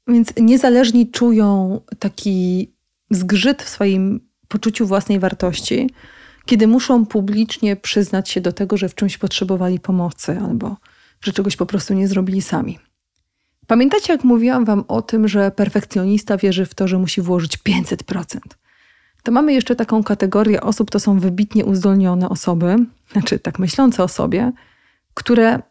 Więc 0.08 0.32
niezależni 0.40 1.10
czują 1.10 1.80
taki 1.98 2.72
zgrzyt 3.10 3.62
w 3.62 3.68
swoim 3.68 4.20
poczuciu 4.48 4.86
własnej 4.86 5.18
wartości, 5.18 5.90
kiedy 6.46 6.66
muszą 6.66 7.06
publicznie 7.06 7.76
przyznać 7.76 8.30
się 8.30 8.40
do 8.40 8.52
tego, 8.52 8.76
że 8.76 8.88
w 8.88 8.94
czymś 8.94 9.18
potrzebowali 9.18 9.80
pomocy 9.80 10.38
albo 10.48 10.76
że 11.20 11.32
czegoś 11.32 11.56
po 11.56 11.66
prostu 11.66 11.94
nie 11.94 12.08
zrobili 12.08 12.42
sami. 12.42 12.78
Pamiętacie, 13.68 14.12
jak 14.12 14.24
mówiłam 14.24 14.64
Wam 14.64 14.84
o 14.88 15.02
tym, 15.02 15.28
że 15.28 15.50
perfekcjonista 15.50 16.36
wierzy 16.36 16.66
w 16.66 16.74
to, 16.74 16.88
że 16.88 16.98
musi 16.98 17.20
włożyć 17.20 17.58
500%? 17.58 18.38
To 19.22 19.32
mamy 19.32 19.52
jeszcze 19.52 19.76
taką 19.76 20.02
kategorię 20.02 20.60
osób, 20.60 20.90
to 20.90 21.00
są 21.00 21.18
wybitnie 21.18 21.64
uzdolnione 21.64 22.28
osoby, 22.28 22.76
znaczy 23.12 23.38
tak 23.38 23.58
myślące 23.58 24.02
o 24.04 24.08
sobie, 24.08 24.52
które 25.14 25.62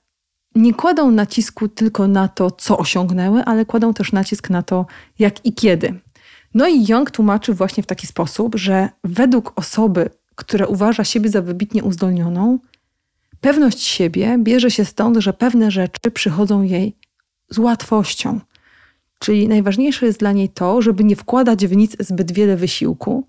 nie 0.55 0.73
kładą 0.73 1.11
nacisku 1.11 1.67
tylko 1.67 2.07
na 2.07 2.27
to, 2.27 2.51
co 2.51 2.77
osiągnęły, 2.77 3.43
ale 3.43 3.65
kładą 3.65 3.93
też 3.93 4.11
nacisk 4.11 4.49
na 4.49 4.63
to, 4.63 4.85
jak 5.19 5.45
i 5.45 5.53
kiedy. 5.53 5.99
No 6.53 6.67
i 6.67 6.85
Young 6.89 7.11
tłumaczy 7.11 7.53
właśnie 7.53 7.83
w 7.83 7.87
taki 7.87 8.07
sposób, 8.07 8.55
że 8.55 8.89
według 9.03 9.53
osoby, 9.55 10.09
która 10.35 10.65
uważa 10.65 11.03
siebie 11.03 11.29
za 11.29 11.41
wybitnie 11.41 11.83
uzdolnioną, 11.83 12.59
pewność 13.41 13.79
siebie 13.83 14.37
bierze 14.39 14.71
się 14.71 14.85
stąd, 14.85 15.17
że 15.17 15.33
pewne 15.33 15.71
rzeczy 15.71 16.11
przychodzą 16.11 16.61
jej 16.61 16.95
z 17.49 17.57
łatwością. 17.57 18.39
Czyli 19.19 19.47
najważniejsze 19.47 20.05
jest 20.05 20.19
dla 20.19 20.31
niej 20.31 20.49
to, 20.49 20.81
żeby 20.81 21.03
nie 21.03 21.15
wkładać 21.15 21.67
w 21.67 21.75
nic 21.75 21.95
zbyt 21.99 22.31
wiele 22.31 22.55
wysiłku. 22.55 23.27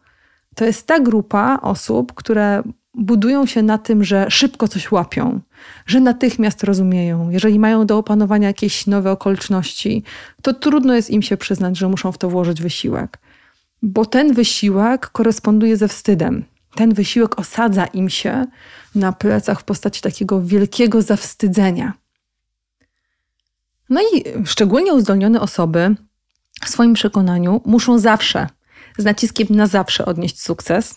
To 0.54 0.64
jest 0.64 0.86
ta 0.86 1.00
grupa 1.00 1.58
osób, 1.62 2.12
które 2.14 2.62
budują 2.94 3.46
się 3.46 3.62
na 3.62 3.78
tym, 3.78 4.04
że 4.04 4.26
szybko 4.30 4.68
coś 4.68 4.92
łapią, 4.92 5.40
że 5.86 6.00
natychmiast 6.00 6.64
rozumieją. 6.64 7.30
Jeżeli 7.30 7.58
mają 7.58 7.86
do 7.86 7.98
opanowania 7.98 8.48
jakieś 8.48 8.86
nowe 8.86 9.12
okoliczności, 9.12 10.02
to 10.42 10.54
trudno 10.54 10.94
jest 10.94 11.10
im 11.10 11.22
się 11.22 11.36
przyznać, 11.36 11.78
że 11.78 11.88
muszą 11.88 12.12
w 12.12 12.18
to 12.18 12.30
włożyć 12.30 12.62
wysiłek, 12.62 13.18
bo 13.82 14.06
ten 14.06 14.34
wysiłek 14.34 15.10
koresponduje 15.10 15.76
ze 15.76 15.88
wstydem. 15.88 16.44
Ten 16.74 16.94
wysiłek 16.94 17.38
osadza 17.38 17.86
im 17.86 18.08
się 18.08 18.46
na 18.94 19.12
plecach 19.12 19.60
w 19.60 19.64
postaci 19.64 20.00
takiego 20.00 20.42
wielkiego 20.42 21.02
zawstydzenia. 21.02 21.92
No 23.90 24.00
i 24.00 24.24
szczególnie 24.44 24.94
uzdolnione 24.94 25.40
osoby 25.40 25.94
w 26.64 26.68
swoim 26.68 26.94
przekonaniu 26.94 27.60
muszą 27.64 27.98
zawsze, 27.98 28.46
z 28.98 29.04
naciskiem 29.04 29.46
na 29.50 29.66
zawsze 29.66 30.06
odnieść 30.06 30.42
sukces. 30.42 30.94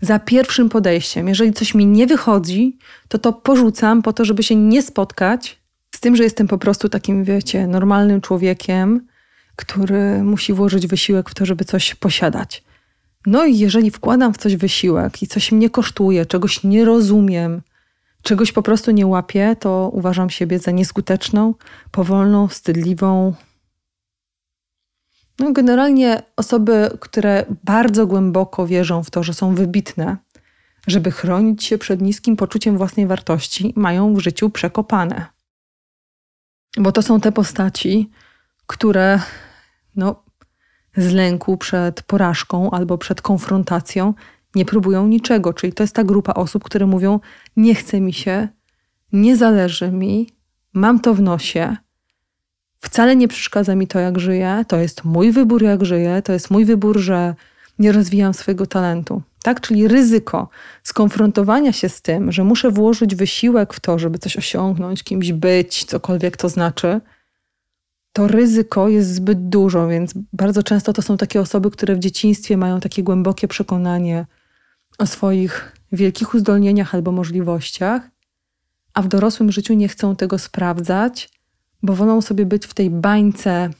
Za 0.00 0.18
pierwszym 0.18 0.68
podejściem, 0.68 1.28
jeżeli 1.28 1.52
coś 1.52 1.74
mi 1.74 1.86
nie 1.86 2.06
wychodzi, 2.06 2.78
to 3.08 3.18
to 3.18 3.32
porzucam 3.32 4.02
po 4.02 4.12
to, 4.12 4.24
żeby 4.24 4.42
się 4.42 4.56
nie 4.56 4.82
spotkać 4.82 5.60
z 5.94 6.00
tym, 6.00 6.16
że 6.16 6.24
jestem 6.24 6.48
po 6.48 6.58
prostu 6.58 6.88
takim, 6.88 7.24
wiecie, 7.24 7.66
normalnym 7.66 8.20
człowiekiem, 8.20 9.06
który 9.56 10.22
musi 10.22 10.52
włożyć 10.52 10.86
wysiłek 10.86 11.30
w 11.30 11.34
to, 11.34 11.46
żeby 11.46 11.64
coś 11.64 11.94
posiadać. 11.94 12.64
No 13.26 13.44
i 13.44 13.58
jeżeli 13.58 13.90
wkładam 13.90 14.34
w 14.34 14.38
coś 14.38 14.56
wysiłek 14.56 15.22
i 15.22 15.26
coś 15.26 15.52
mnie 15.52 15.70
kosztuje, 15.70 16.26
czegoś 16.26 16.64
nie 16.64 16.84
rozumiem, 16.84 17.62
czegoś 18.26 18.52
po 18.52 18.62
prostu 18.62 18.90
nie 18.90 19.06
łapię, 19.06 19.56
to 19.60 19.90
uważam 19.92 20.30
siebie 20.30 20.58
za 20.58 20.70
nieskuteczną, 20.70 21.54
powolną, 21.90 22.48
wstydliwą. 22.48 23.34
No, 25.38 25.52
generalnie 25.52 26.22
osoby, 26.36 26.90
które 27.00 27.44
bardzo 27.64 28.06
głęboko 28.06 28.66
wierzą 28.66 29.02
w 29.02 29.10
to, 29.10 29.22
że 29.22 29.34
są 29.34 29.54
wybitne, 29.54 30.16
żeby 30.86 31.10
chronić 31.10 31.64
się 31.64 31.78
przed 31.78 32.00
niskim 32.00 32.36
poczuciem 32.36 32.78
własnej 32.78 33.06
wartości, 33.06 33.72
mają 33.76 34.14
w 34.14 34.20
życiu 34.20 34.50
przekopane. 34.50 35.26
Bo 36.78 36.92
to 36.92 37.02
są 37.02 37.20
te 37.20 37.32
postaci, 37.32 38.10
które 38.66 39.20
no, 39.96 40.22
z 40.96 41.12
lęku 41.12 41.56
przed 41.56 42.02
porażką 42.02 42.70
albo 42.70 42.98
przed 42.98 43.22
konfrontacją 43.22 44.14
nie 44.56 44.64
próbują 44.64 45.06
niczego. 45.06 45.52
Czyli 45.52 45.72
to 45.72 45.82
jest 45.82 45.94
ta 45.94 46.04
grupa 46.04 46.34
osób, 46.34 46.64
które 46.64 46.86
mówią: 46.86 47.20
Nie 47.56 47.74
chce 47.74 48.00
mi 48.00 48.12
się, 48.12 48.48
nie 49.12 49.36
zależy 49.36 49.90
mi, 49.90 50.30
mam 50.72 51.00
to 51.00 51.14
w 51.14 51.22
nosie, 51.22 51.76
wcale 52.80 53.16
nie 53.16 53.28
przeszkadza 53.28 53.74
mi 53.74 53.86
to, 53.86 53.98
jak 53.98 54.18
żyję, 54.18 54.64
to 54.68 54.76
jest 54.76 55.04
mój 55.04 55.32
wybór, 55.32 55.62
jak 55.62 55.84
żyję, 55.84 56.22
to 56.24 56.32
jest 56.32 56.50
mój 56.50 56.64
wybór, 56.64 56.98
że 56.98 57.34
nie 57.78 57.92
rozwijam 57.92 58.34
swojego 58.34 58.66
talentu. 58.66 59.22
Tak? 59.42 59.60
Czyli 59.60 59.88
ryzyko 59.88 60.48
skonfrontowania 60.82 61.72
się 61.72 61.88
z 61.88 62.02
tym, 62.02 62.32
że 62.32 62.44
muszę 62.44 62.70
włożyć 62.70 63.14
wysiłek 63.14 63.74
w 63.74 63.80
to, 63.80 63.98
żeby 63.98 64.18
coś 64.18 64.36
osiągnąć, 64.36 65.02
kimś 65.02 65.32
być, 65.32 65.84
cokolwiek 65.84 66.36
to 66.36 66.48
znaczy, 66.48 67.00
to 68.12 68.26
ryzyko 68.26 68.88
jest 68.88 69.14
zbyt 69.14 69.48
dużo, 69.48 69.88
więc 69.88 70.14
bardzo 70.32 70.62
często 70.62 70.92
to 70.92 71.02
są 71.02 71.16
takie 71.16 71.40
osoby, 71.40 71.70
które 71.70 71.94
w 71.94 71.98
dzieciństwie 71.98 72.56
mają 72.56 72.80
takie 72.80 73.02
głębokie 73.02 73.48
przekonanie 73.48 74.26
o 74.98 75.06
swoich 75.06 75.72
wielkich 75.92 76.34
uzdolnieniach 76.34 76.94
albo 76.94 77.12
możliwościach, 77.12 78.10
a 78.94 79.02
w 79.02 79.08
dorosłym 79.08 79.52
życiu 79.52 79.74
nie 79.74 79.88
chcą 79.88 80.16
tego 80.16 80.38
sprawdzać, 80.38 81.30
bo 81.82 81.92
wolą 81.92 82.20
sobie 82.20 82.46
być 82.46 82.66
w 82.66 82.74
tej 82.74 82.90
bańce 82.90 83.70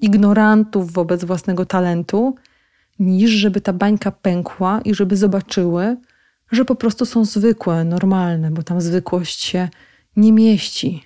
ignorantów 0.00 0.92
wobec 0.92 1.24
własnego 1.24 1.66
talentu, 1.66 2.34
niż 2.98 3.30
żeby 3.30 3.60
ta 3.60 3.72
bańka 3.72 4.10
pękła 4.10 4.80
i 4.80 4.94
żeby 4.94 5.16
zobaczyły, 5.16 5.96
że 6.52 6.64
po 6.64 6.74
prostu 6.74 7.06
są 7.06 7.24
zwykłe, 7.24 7.84
normalne, 7.84 8.50
bo 8.50 8.62
tam 8.62 8.80
zwykłość 8.80 9.44
się 9.44 9.68
nie 10.16 10.32
mieści. 10.32 11.04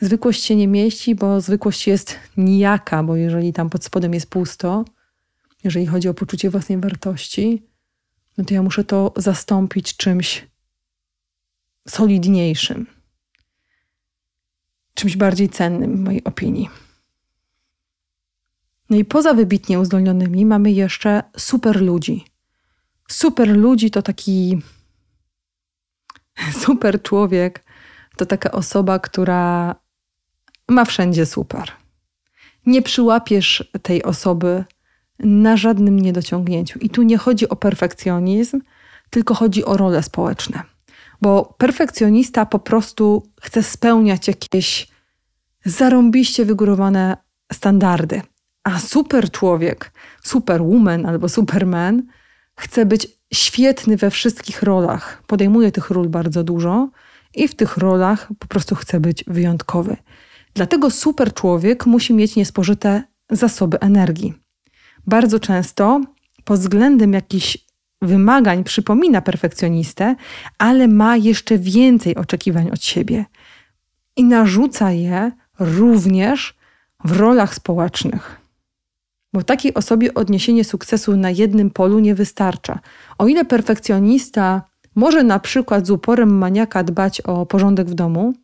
Zwykłość 0.00 0.44
się 0.44 0.56
nie 0.56 0.68
mieści, 0.68 1.14
bo 1.14 1.40
zwykłość 1.40 1.86
jest 1.86 2.16
nijaka, 2.36 3.02
bo 3.02 3.16
jeżeli 3.16 3.52
tam 3.52 3.70
pod 3.70 3.84
spodem 3.84 4.14
jest 4.14 4.30
pusto, 4.30 4.84
jeżeli 5.64 5.86
chodzi 5.86 6.08
o 6.08 6.14
poczucie 6.14 6.50
własnej 6.50 6.78
wartości, 6.78 7.62
no 8.38 8.44
to 8.44 8.54
ja 8.54 8.62
muszę 8.62 8.84
to 8.84 9.12
zastąpić 9.16 9.96
czymś 9.96 10.46
solidniejszym, 11.88 12.86
czymś 14.94 15.16
bardziej 15.16 15.48
cennym 15.48 15.96
w 15.96 16.00
mojej 16.00 16.24
opinii. 16.24 16.68
No 18.90 18.96
i 18.96 19.04
poza 19.04 19.34
wybitnie 19.34 19.80
uzdolnionymi 19.80 20.46
mamy 20.46 20.72
jeszcze 20.72 21.22
super 21.36 21.82
ludzi. 21.82 22.24
Super 23.08 23.56
ludzi 23.56 23.90
to 23.90 24.02
taki 24.02 24.62
super 26.64 27.02
człowiek, 27.02 27.64
to 28.16 28.26
taka 28.26 28.52
osoba, 28.52 28.98
która 28.98 29.74
ma 30.68 30.84
wszędzie 30.84 31.26
super. 31.26 31.72
Nie 32.66 32.82
przyłapiesz 32.82 33.70
tej 33.82 34.02
osoby 34.02 34.64
na 35.18 35.56
żadnym 35.56 36.00
niedociągnięciu. 36.00 36.78
I 36.78 36.90
tu 36.90 37.02
nie 37.02 37.18
chodzi 37.18 37.48
o 37.48 37.56
perfekcjonizm, 37.56 38.60
tylko 39.10 39.34
chodzi 39.34 39.64
o 39.64 39.76
role 39.76 40.02
społeczne. 40.02 40.62
Bo 41.20 41.54
perfekcjonista 41.58 42.46
po 42.46 42.58
prostu 42.58 43.22
chce 43.40 43.62
spełniać 43.62 44.28
jakieś 44.28 44.88
zarąbiście 45.64 46.44
wygórowane 46.44 47.16
standardy. 47.52 48.22
A 48.64 48.78
super 48.78 49.30
człowiek, 49.30 49.92
superwoman 50.22 51.06
albo 51.06 51.28
superman 51.28 52.02
chce 52.56 52.86
być 52.86 53.08
świetny 53.34 53.96
we 53.96 54.10
wszystkich 54.10 54.62
rolach. 54.62 55.22
Podejmuje 55.26 55.72
tych 55.72 55.90
ról 55.90 56.08
bardzo 56.08 56.44
dużo 56.44 56.88
i 57.34 57.48
w 57.48 57.54
tych 57.54 57.76
rolach 57.76 58.28
po 58.38 58.46
prostu 58.46 58.74
chce 58.74 59.00
być 59.00 59.24
wyjątkowy. 59.26 59.96
Dlatego 60.54 60.90
super 60.90 61.34
człowiek 61.34 61.86
musi 61.86 62.14
mieć 62.14 62.36
niespożyte 62.36 63.02
zasoby 63.30 63.80
energii. 63.80 64.43
Bardzo 65.06 65.40
często 65.40 66.00
pod 66.44 66.60
względem 66.60 67.12
jakichś 67.12 67.58
wymagań 68.02 68.64
przypomina 68.64 69.20
perfekcjonistę, 69.20 70.16
ale 70.58 70.88
ma 70.88 71.16
jeszcze 71.16 71.58
więcej 71.58 72.16
oczekiwań 72.16 72.70
od 72.70 72.84
siebie 72.84 73.24
i 74.16 74.24
narzuca 74.24 74.90
je 74.90 75.32
również 75.58 76.54
w 77.04 77.12
rolach 77.12 77.54
społecznych. 77.54 78.40
Bo 79.32 79.42
takiej 79.42 79.74
osobie 79.74 80.14
odniesienie 80.14 80.64
sukcesu 80.64 81.16
na 81.16 81.30
jednym 81.30 81.70
polu 81.70 81.98
nie 81.98 82.14
wystarcza. 82.14 82.78
O 83.18 83.26
ile 83.26 83.44
perfekcjonista 83.44 84.62
może 84.94 85.24
na 85.24 85.38
przykład 85.38 85.86
z 85.86 85.90
uporem 85.90 86.38
maniaka 86.38 86.84
dbać 86.84 87.20
o 87.20 87.46
porządek 87.46 87.88
w 87.88 87.94
domu, 87.94 88.34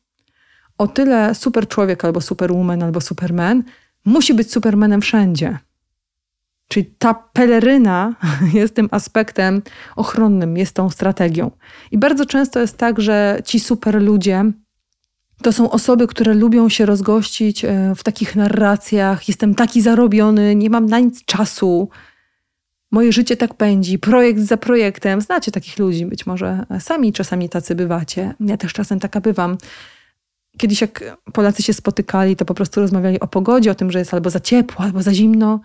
o 0.79 0.88
tyle 0.88 1.35
super 1.35 1.68
człowiek 1.68 2.05
albo 2.05 2.20
superwoman 2.20 2.83
albo 2.83 3.01
superman 3.01 3.62
musi 4.05 4.35
być 4.35 4.53
supermanem 4.53 5.01
wszędzie. 5.01 5.59
Czyli 6.70 6.87
ta 6.98 7.14
peleryna 7.14 8.14
jest 8.52 8.74
tym 8.74 8.88
aspektem 8.90 9.62
ochronnym, 9.96 10.56
jest 10.56 10.74
tą 10.74 10.90
strategią. 10.90 11.50
I 11.90 11.98
bardzo 11.98 12.26
często 12.26 12.61
jest 12.61 12.76
tak, 12.76 13.00
że 13.00 13.38
ci 13.44 13.61
super 13.61 14.02
ludzie 14.02 14.44
to 15.42 15.52
są 15.52 15.70
osoby, 15.70 16.06
które 16.06 16.35
lubią 16.35 16.68
się 16.68 16.87
rozgościć 16.87 17.64
e, 17.64 17.92
w 17.96 18.02
takich 18.02 18.37
narracjach. 18.37 19.28
Jestem 19.28 19.54
taki 19.54 19.83
zarobiony, 19.83 20.56
nie 20.56 20.70
mam 20.70 20.87
na 20.87 20.98
nic 20.98 21.24
czasu. 21.24 21.88
Moje 22.90 23.12
życie 23.12 23.37
tak 23.37 23.54
pędzi, 23.54 23.98
projekt 23.98 24.40
za 24.40 24.56
projektem. 24.56 25.20
Znacie 25.20 25.52
takich 25.52 25.78
ludzi, 25.78 26.06
być 26.06 26.26
może 26.26 26.66
sami 26.80 27.12
czasami 27.12 27.48
tacy 27.48 27.74
bywacie. 27.74 28.35
Ja 28.40 28.56
też 28.56 28.72
czasem 28.72 29.00
taka 29.00 29.20
bywam 29.20 29.56
Kiedyś 30.59 30.80
jak 30.80 31.16
Polacy 31.33 31.62
się 31.62 31.72
spotykali, 31.72 32.37
to 32.37 32.44
po 32.44 32.54
prostu 32.54 32.80
rozmawiali 32.80 33.20
o 33.20 33.26
pogodzie, 33.26 33.70
o 33.70 33.74
tym, 33.74 33.90
że 33.90 33.98
jest 33.98 34.14
albo 34.14 34.30
za 34.30 34.40
ciepło, 34.40 34.85
albo 34.85 35.02
za 35.02 35.14
zimno. 35.14 35.61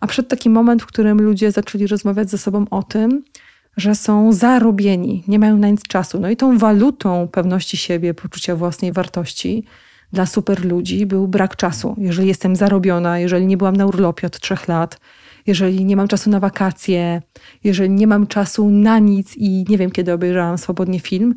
A 0.00 0.06
przed 0.06 0.28
taki 0.28 0.50
moment, 0.50 0.82
w 0.82 0.86
którym 0.86 1.20
ludzie 1.22 1.52
zaczęli 1.52 1.86
rozmawiać 1.86 2.30
ze 2.30 2.38
sobą 2.38 2.64
o 2.70 2.82
tym, 2.82 3.24
że 3.76 3.94
są 3.94 4.32
zarobieni, 4.32 5.24
nie 5.28 5.38
mają 5.38 5.56
na 5.56 5.68
nic 5.68 5.82
czasu. 5.82 6.20
No 6.20 6.30
i 6.30 6.36
tą 6.36 6.58
walutą 6.58 7.28
pewności 7.28 7.76
siebie, 7.76 8.14
poczucia 8.14 8.56
własnej 8.56 8.92
wartości 8.92 9.64
dla 10.12 10.26
super 10.26 10.64
ludzi 10.64 11.06
był 11.06 11.28
brak 11.28 11.56
czasu. 11.56 11.96
Jeżeli 11.98 12.28
jestem 12.28 12.56
zarobiona, 12.56 13.18
jeżeli 13.18 13.46
nie 13.46 13.56
byłam 13.56 13.76
na 13.76 13.86
urlopie 13.86 14.26
od 14.26 14.40
trzech 14.40 14.68
lat, 14.68 15.00
jeżeli 15.46 15.84
nie 15.84 15.96
mam 15.96 16.08
czasu 16.08 16.30
na 16.30 16.40
wakacje, 16.40 17.22
jeżeli 17.64 17.90
nie 17.90 18.06
mam 18.06 18.26
czasu 18.26 18.70
na 18.70 18.98
nic 18.98 19.36
i 19.36 19.64
nie 19.68 19.78
wiem, 19.78 19.90
kiedy 19.90 20.12
obejrzałam 20.12 20.58
swobodnie 20.58 21.00
film, 21.00 21.34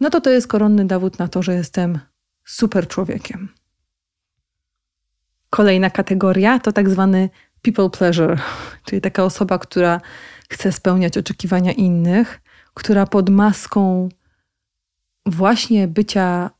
no 0.00 0.10
to 0.10 0.20
to 0.20 0.30
jest 0.30 0.48
koronny 0.48 0.84
dowód 0.84 1.18
na 1.18 1.28
to, 1.28 1.42
że 1.42 1.54
jestem 1.54 1.98
super 2.44 2.88
człowiekiem. 2.88 3.48
Kolejna 5.50 5.90
kategoria 5.90 6.58
to 6.58 6.72
tak 6.72 6.90
zwany 6.90 7.30
people 7.72 7.90
pleasure, 7.90 8.36
czyli 8.84 9.00
taka 9.00 9.24
osoba, 9.24 9.58
która 9.58 10.00
chce 10.50 10.72
spełniać 10.72 11.18
oczekiwania 11.18 11.72
innych, 11.72 12.40
która 12.74 13.06
pod 13.06 13.30
maską 13.30 14.08
właśnie 15.26 15.88
bycia 15.88 16.50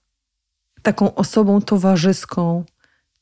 taką 0.83 1.15
osobą 1.15 1.61
towarzyską, 1.61 2.65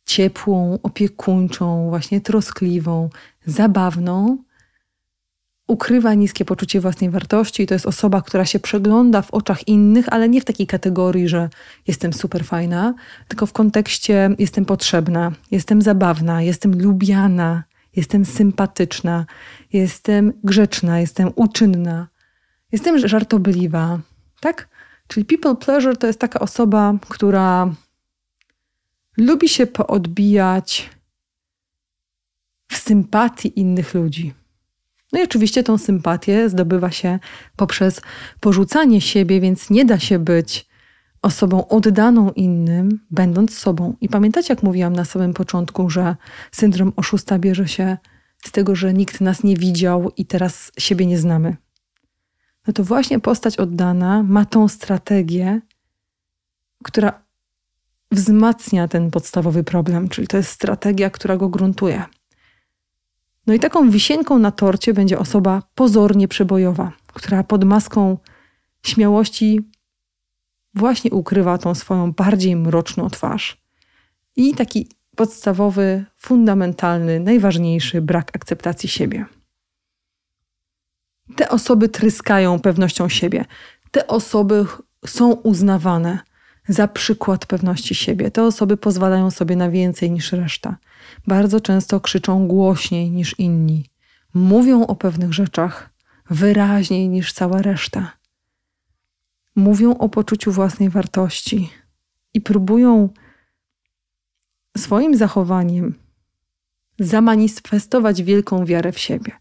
ciepłą, 0.05 0.79
opiekuńczą, 0.83 1.89
właśnie 1.89 2.21
troskliwą, 2.21 3.11
zabawną, 3.47 4.39
ukrywa 5.69 6.15
niskie 6.15 6.45
poczucie 6.45 6.81
własnej 6.81 7.11
wartości. 7.11 7.63
I 7.63 7.67
to 7.67 7.75
jest 7.75 7.87
osoba, 7.87 8.23
która 8.23 8.45
się 8.45 8.61
przegląda 8.61 9.23
w 9.23 9.31
oczach 9.31 9.69
innych, 9.69 10.13
ale 10.13 10.29
nie 10.29 10.41
w 10.41 10.45
takiej 10.45 10.67
kategorii, 10.67 11.29
że 11.29 11.49
jestem 11.87 12.13
super 12.13 12.45
fajna, 12.45 12.95
tylko 13.29 13.47
w 13.47 13.53
kontekście 13.53 14.31
jestem 14.39 14.65
potrzebna, 14.65 15.33
jestem 15.51 15.83
zabawna, 15.83 16.43
jestem 16.43 16.83
lubiana, 16.83 17.65
jestem 17.97 18.25
sympatyczna, 18.25 19.27
jestem 19.73 20.33
grzeczna, 20.45 21.01
jestem 21.01 21.31
uczynna, 21.35 22.09
jestem 22.73 23.09
żartobliwa, 23.09 24.01
tak? 24.41 24.69
Czyli 25.09 25.27
people 25.27 25.57
pleasure 25.57 25.97
to 25.97 26.07
jest 26.07 26.21
taka 26.21 26.41
osoba, 26.41 26.95
która 27.09 27.75
lubi 29.17 29.49
się 29.49 29.67
poodbijać 29.67 30.91
w 32.69 32.77
sympatii 32.77 33.61
innych 33.61 33.95
ludzi. 33.95 34.35
No 35.13 35.21
i 35.21 35.23
oczywiście 35.23 35.63
tą 35.63 35.79
sympatię 35.79 36.49
zdobywa 36.49 36.91
się 36.91 37.19
poprzez 37.57 38.01
porzucanie 38.41 39.01
siebie, 39.01 39.41
więc 39.41 39.71
nie 39.71 39.85
da 39.85 39.99
się 39.99 40.19
być 40.19 40.67
osobą 41.25 41.69
oddaną 41.69 42.31
innym, 42.31 43.01
będąc 43.11 43.59
sobą. 43.59 43.97
I 44.01 44.09
pamiętacie, 44.09 44.53
jak 44.53 44.63
mówiłam 44.63 44.93
na 44.93 45.05
samym 45.05 45.35
początku, 45.35 45.91
że 45.91 46.17
syndrom 46.53 46.93
oszusta 46.97 47.39
bierze 47.39 47.69
się 47.69 47.97
z 48.45 48.53
tego, 48.53 48.75
że 48.75 48.95
nikt 48.95 49.21
nas 49.21 49.45
nie 49.45 49.57
widział 49.57 50.11
i 50.17 50.27
teraz 50.27 50.73
siebie 50.79 51.07
nie 51.07 51.19
znamy. 51.19 51.57
No 52.67 52.73
to 52.73 52.85
właśnie 52.85 53.21
postać 53.21 53.57
oddana 53.57 54.23
ma 54.23 54.45
tą 54.45 54.69
strategię, 54.69 55.61
która 56.85 57.23
wzmacnia 58.11 58.89
ten 58.89 59.11
podstawowy 59.11 59.65
problem, 59.65 60.09
czyli 60.09 60.27
to 60.27 60.37
jest 60.37 60.51
strategia, 60.51 61.11
która 61.11 61.37
go 61.37 61.49
gruntuje. 61.49 62.05
No 63.47 63.55
i 63.55 63.61
taką 63.61 63.91
wisienką 63.91 64.39
na 64.39 64.51
torcie 64.51 64.95
będzie 64.95 65.19
osoba 65.19 65.63
pozornie 65.75 66.29
przebojowa, 66.29 66.93
która 67.07 67.45
pod 67.45 67.65
maską 67.65 68.19
śmiałości 68.87 69.74
właśnie 70.75 71.11
ukrywa 71.11 71.59
tą 71.59 71.75
swoją 71.75 72.13
bardziej 72.13 72.57
mroczną 72.57 73.11
twarz. 73.11 73.63
I 74.37 74.55
taki 74.55 74.89
podstawowy, 75.17 76.05
fundamentalny, 76.17 77.21
najważniejszy 77.21 78.03
brak 78.03 78.37
akceptacji 78.37 78.89
siebie. 78.89 79.27
Te 81.37 81.49
osoby 81.49 81.89
tryskają 81.89 82.61
pewnością 82.61 83.09
siebie. 83.09 83.45
Te 83.91 84.07
osoby 84.07 84.67
są 85.07 85.33
uznawane 85.33 86.19
za 86.69 86.89
przykład 86.89 87.47
pewności 87.47 87.95
siebie. 87.95 88.31
Te 88.31 88.43
osoby 88.43 88.77
pozwalają 88.77 89.31
sobie 89.31 89.57
na 89.57 89.71
więcej 89.71 90.11
niż 90.11 90.33
reszta. 90.33 90.77
Bardzo 91.27 91.61
często 91.61 92.01
krzyczą 92.01 92.49
głośniej 92.49 93.11
niż 93.11 93.39
inni. 93.39 93.85
Mówią 94.35 94.87
o 94.87 94.95
pewnych 94.95 95.33
rzeczach 95.33 95.91
wyraźniej 96.31 97.09
niż 97.09 97.33
cała 97.33 97.63
reszta. 97.63 98.13
Mówią 99.57 99.99
o 99.99 100.09
poczuciu 100.09 100.53
własnej 100.53 100.91
wartości 100.91 101.71
i 102.35 102.41
próbują 102.41 103.09
swoim 104.77 105.17
zachowaniem 105.17 105.95
zamanifestować 106.99 108.23
wielką 108.23 108.65
wiarę 108.65 108.93
w 108.93 108.99
siebie. 108.99 109.33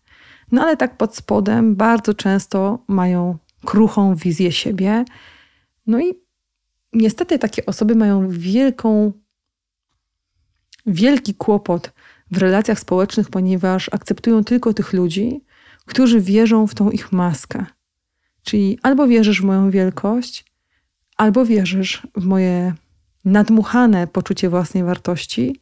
No 0.52 0.62
ale 0.62 0.78
tak 0.78 0.98
pod 0.98 1.16
spodem 1.16 1.76
bardzo 1.76 2.14
często 2.14 2.84
mają 2.88 3.38
kruchą 3.66 4.16
wizję 4.16 4.52
siebie. 4.52 5.06
No 5.88 6.00
i 6.00 6.14
niestety 6.94 7.40
takie 7.40 7.66
osoby 7.66 7.96
mają 7.96 8.30
wielką, 8.30 9.12
wielki 10.86 11.36
kłopot 11.36 11.94
w 12.32 12.38
relacjach 12.38 12.80
społecznych, 12.80 13.30
ponieważ 13.30 13.90
akceptują 13.94 14.44
tylko 14.44 14.74
tych 14.74 14.94
ludzi, 14.94 15.44
którzy 15.86 16.22
wierzą 16.22 16.68
w 16.68 16.76
tą 16.76 16.90
ich 16.90 17.12
maskę. 17.12 17.66
Czyli 18.44 18.80
albo 18.84 19.08
wierzysz 19.08 19.42
w 19.42 19.46
moją 19.46 19.70
wielkość, 19.70 20.46
albo 21.18 21.46
wierzysz 21.46 22.08
w 22.16 22.26
moje 22.26 22.74
nadmuchane 23.26 24.08
poczucie 24.08 24.50
własnej 24.50 24.84
wartości, 24.84 25.62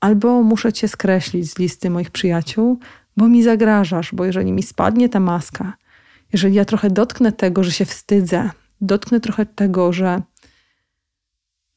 albo 0.00 0.42
muszę 0.42 0.72
cię 0.72 0.88
skreślić 0.88 1.50
z 1.50 1.58
listy 1.58 1.90
moich 1.90 2.10
przyjaciół, 2.10 2.78
bo 3.16 3.28
mi 3.28 3.42
zagrażasz, 3.42 4.14
bo 4.14 4.24
jeżeli 4.24 4.52
mi 4.52 4.62
spadnie 4.62 5.08
ta 5.08 5.20
maska, 5.20 5.76
jeżeli 6.32 6.54
ja 6.54 6.64
trochę 6.64 6.90
dotknę 6.90 7.32
tego, 7.32 7.64
że 7.64 7.72
się 7.72 7.84
wstydzę, 7.84 8.50
dotknę 8.80 9.20
trochę 9.20 9.46
tego, 9.46 9.92
że 9.92 10.22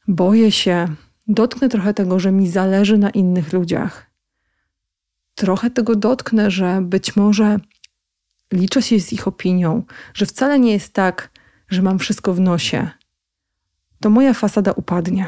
boję 0.08 0.52
się, 0.52 0.88
dotknę 1.28 1.70
trochę 1.70 1.94
tego, 1.94 2.20
że 2.20 2.32
mi 2.32 2.50
zależy 2.50 2.98
na 2.98 3.10
innych 3.10 3.54
ludziach, 3.54 4.12
trochę 5.36 5.70
tego 5.70 5.96
dotknę, 5.96 6.52
że 6.52 6.82
być 6.82 7.16
może 7.16 7.60
liczę 8.54 8.82
się 8.82 9.00
z 9.00 9.14
ich 9.14 9.28
opinią, 9.28 9.84
że 10.14 10.26
wcale 10.26 10.60
nie 10.60 10.72
jest 10.72 10.94
tak, 10.94 11.30
że 11.70 11.82
mam 11.82 12.00
wszystko 12.00 12.34
w 12.34 12.40
nosie, 12.40 12.90
to 14.00 14.10
moja 14.10 14.34
fasada 14.34 14.72
upadnie. 14.72 15.28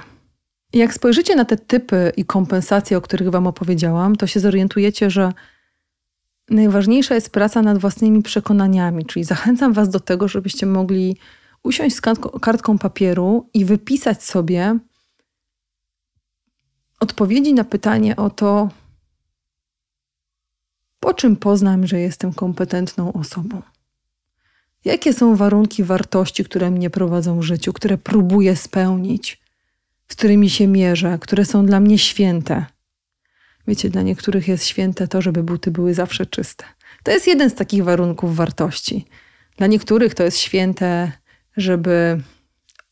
Jak 0.73 0.93
spojrzycie 0.93 1.35
na 1.35 1.45
te 1.45 1.57
typy 1.57 2.11
i 2.17 2.25
kompensacje, 2.25 2.97
o 2.97 3.01
których 3.01 3.29
Wam 3.29 3.47
opowiedziałam, 3.47 4.15
to 4.15 4.27
się 4.27 4.39
zorientujecie, 4.39 5.09
że 5.09 5.33
najważniejsza 6.49 7.15
jest 7.15 7.29
praca 7.29 7.61
nad 7.61 7.77
własnymi 7.77 8.23
przekonaniami, 8.23 9.05
czyli 9.05 9.23
zachęcam 9.23 9.73
Was 9.73 9.89
do 9.89 9.99
tego, 9.99 10.27
żebyście 10.27 10.65
mogli 10.65 11.17
usiąść 11.63 11.95
z 11.95 12.01
kartką 12.41 12.77
papieru 12.77 13.49
i 13.53 13.65
wypisać 13.65 14.23
sobie 14.23 14.79
odpowiedzi 16.99 17.53
na 17.53 17.63
pytanie 17.63 18.15
o 18.15 18.29
to, 18.29 18.69
po 21.01 21.13
czym 21.13 21.35
poznam, 21.35 21.87
że 21.87 21.99
jestem 21.99 22.33
kompetentną 22.33 23.13
osobą. 23.13 23.61
Jakie 24.85 25.13
są 25.13 25.35
warunki 25.35 25.83
wartości, 25.83 26.43
które 26.43 26.71
mnie 26.71 26.89
prowadzą 26.89 27.39
w 27.39 27.43
życiu, 27.43 27.73
które 27.73 27.97
próbuję 27.97 28.55
spełnić, 28.55 29.41
z 30.07 30.15
którymi 30.15 30.49
się 30.49 30.67
mierzę, 30.67 31.17
które 31.21 31.45
są 31.45 31.65
dla 31.65 31.79
mnie 31.79 31.97
święte? 31.97 32.65
Wiecie, 33.67 33.89
dla 33.89 34.01
niektórych 34.01 34.47
jest 34.47 34.65
święte 34.65 35.07
to, 35.07 35.21
żeby 35.21 35.43
buty 35.43 35.71
były 35.71 35.93
zawsze 35.93 36.25
czyste. 36.25 36.65
To 37.03 37.11
jest 37.11 37.27
jeden 37.27 37.49
z 37.49 37.55
takich 37.55 37.83
warunków 37.83 38.35
wartości. 38.35 39.05
Dla 39.57 39.67
niektórych 39.67 40.13
to 40.13 40.23
jest 40.23 40.37
święte, 40.37 41.11
żeby 41.57 42.21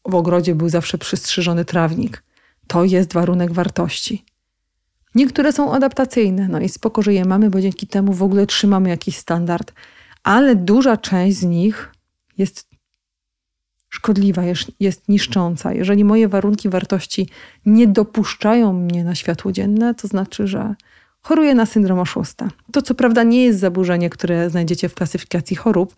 w 0.10 0.16
ogrodzie 0.16 0.56
był 0.56 0.70
zawsze 0.70 0.98
przystrzyżony 0.98 1.66
trawnik. 1.66 2.24
To 2.68 2.84
jest 2.84 3.14
warunek 3.14 3.52
wartości. 3.52 4.26
Niektóre 5.16 5.52
są 5.52 5.74
adaptacyjne, 5.74 6.48
no 6.48 6.60
i 6.60 6.70
spoko, 6.70 7.02
że 7.02 7.14
je 7.14 7.26
mamy, 7.26 7.50
bo 7.50 7.62
dzięki 7.62 7.88
temu 7.88 8.14
w 8.14 8.24
ogóle 8.24 8.48
trzymamy 8.48 8.90
jakiś 8.90 9.18
standard 9.18 9.74
ale 10.24 10.56
duża 10.56 10.98
część 10.98 11.38
z 11.38 11.44
nich 11.44 11.92
jest 12.38 12.70
szkodliwa, 13.90 14.44
jest, 14.80 15.10
niszcząca. 15.10 15.74
Jeżeli 15.74 16.04
moje 16.04 16.28
warunki 16.28 16.70
wartości 16.70 17.30
nie 17.66 17.88
dopuszczają 17.88 18.74
mnie 18.74 19.04
na 19.04 19.16
światło 19.16 19.52
dzienne, 19.52 19.96
to 19.96 20.08
znaczy, 20.08 20.48
że 20.48 20.76
choruję 21.22 21.56
na 21.56 21.66
syndrom 21.66 22.00
oszusta. 22.00 22.50
To 22.72 22.82
co 22.82 22.96
prawda 22.96 23.24
nie 23.24 23.44
jest 23.44 23.60
zaburzenie, 23.60 24.10
które 24.10 24.50
znajdziecie 24.50 24.90
w 24.90 24.96
klasyfikacji 24.96 25.56
chorób, 25.56 25.96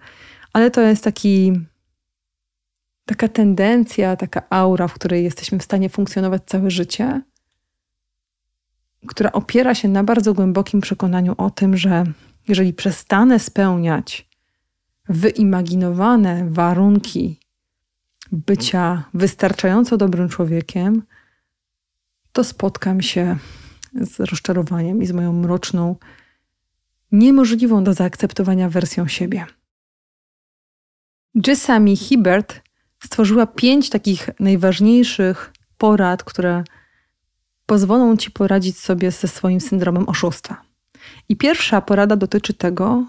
ale 0.54 0.72
to 0.72 0.82
jest 0.82 1.04
taki, 1.04 1.54
taka 3.06 3.28
tendencja, 3.28 4.16
taka 4.16 4.42
aura, 4.50 4.88
w 4.88 4.94
której 4.94 5.24
jesteśmy 5.24 5.60
w 5.60 5.64
stanie 5.64 5.90
funkcjonować 5.90 6.42
całe 6.46 6.72
życie, 6.72 7.22
która 9.08 9.32
opiera 9.32 9.76
się 9.76 9.88
na 9.88 10.04
bardzo 10.04 10.34
głębokim 10.34 10.82
przekonaniu 10.82 11.36
o 11.38 11.50
tym, 11.50 11.78
że 11.78 12.04
jeżeli 12.48 12.74
przestanę 12.74 13.40
spełniać 13.40 14.30
wyimaginowane 15.10 16.50
warunki 16.50 17.40
bycia 18.32 19.04
wystarczająco 19.14 19.98
dobrym 19.98 20.30
człowiekiem, 20.30 21.04
to 22.32 22.44
spotkam 22.44 23.02
się 23.02 23.38
z 23.94 24.20
rozczarowaniem 24.20 25.02
i 25.02 25.06
z 25.06 25.12
moją 25.12 25.34
mroczną, 25.34 25.96
niemożliwą 27.12 27.84
do 27.84 27.94
zaakceptowania 27.94 28.70
wersją 28.70 29.08
siebie. 29.08 29.46
Jessami 31.48 31.98
Hibbert 31.98 32.62
stworzyła 33.04 33.46
pięć 33.48 33.90
takich 33.90 34.30
najważniejszych 34.40 35.54
porad, 35.78 36.24
które 36.24 36.64
pozwolą 37.72 38.18
ci 38.18 38.32
poradzić 38.32 38.80
sobie 38.80 39.12
ze 39.12 39.28
swoim 39.28 39.62
syndromem 39.62 40.10
oszustwa. 40.10 40.62
I 41.30 41.36
pierwsza 41.36 41.82
porada 41.82 42.16
dotyczy 42.16 42.54
tego, 42.54 43.06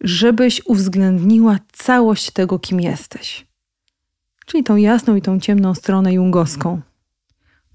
żebyś 0.00 0.62
uwzględniła 0.66 1.58
całość 1.72 2.30
tego, 2.30 2.58
kim 2.58 2.80
jesteś. 2.80 3.46
Czyli 4.46 4.64
tą 4.64 4.76
jasną 4.76 5.16
i 5.16 5.22
tą 5.22 5.40
ciemną 5.40 5.74
stronę 5.74 6.12
jungowską. 6.12 6.80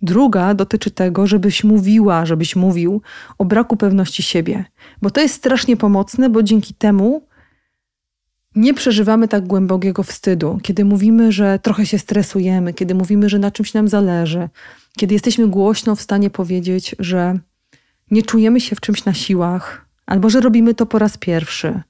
Druga 0.02 0.54
dotyczy 0.54 0.92
tego, 0.92 1.28
żebyś 1.28 1.64
mówiła, 1.64 2.26
żebyś 2.26 2.56
mówił 2.56 3.02
o 3.38 3.46
braku 3.46 3.78
pewności 3.78 4.24
siebie, 4.24 4.66
bo 5.02 5.10
to 5.10 5.22
jest 5.22 5.36
strasznie 5.36 5.78
pomocne, 5.78 6.30
bo 6.30 6.44
dzięki 6.44 6.74
temu 6.74 7.28
nie 8.56 8.74
przeżywamy 8.74 9.28
tak 9.28 9.48
głębokiego 9.48 10.04
wstydu, 10.04 10.60
kiedy 10.64 10.86
mówimy, 10.86 11.32
że 11.32 11.60
trochę 11.60 11.86
się 11.86 12.00
stresujemy, 12.00 12.74
kiedy 12.74 12.96
mówimy, 12.96 13.30
że 13.30 13.40
na 13.40 13.52
czymś 13.52 13.74
nam 13.74 13.88
zależy, 13.88 14.50
kiedy 14.98 15.16
jesteśmy 15.16 15.48
głośno 15.48 15.96
w 15.96 16.02
stanie 16.02 16.30
powiedzieć, 16.30 16.96
że 17.00 17.40
nie 18.12 18.24
czujemy 18.24 18.62
się 18.62 18.76
w 18.76 18.82
czymś 18.82 19.06
na 19.06 19.14
siłach, 19.14 19.86
albo 20.06 20.30
że 20.30 20.42
robimy 20.42 20.74
to 20.74 20.86
po 20.86 21.00
raz 21.00 21.18
pierwszy, 21.18 21.82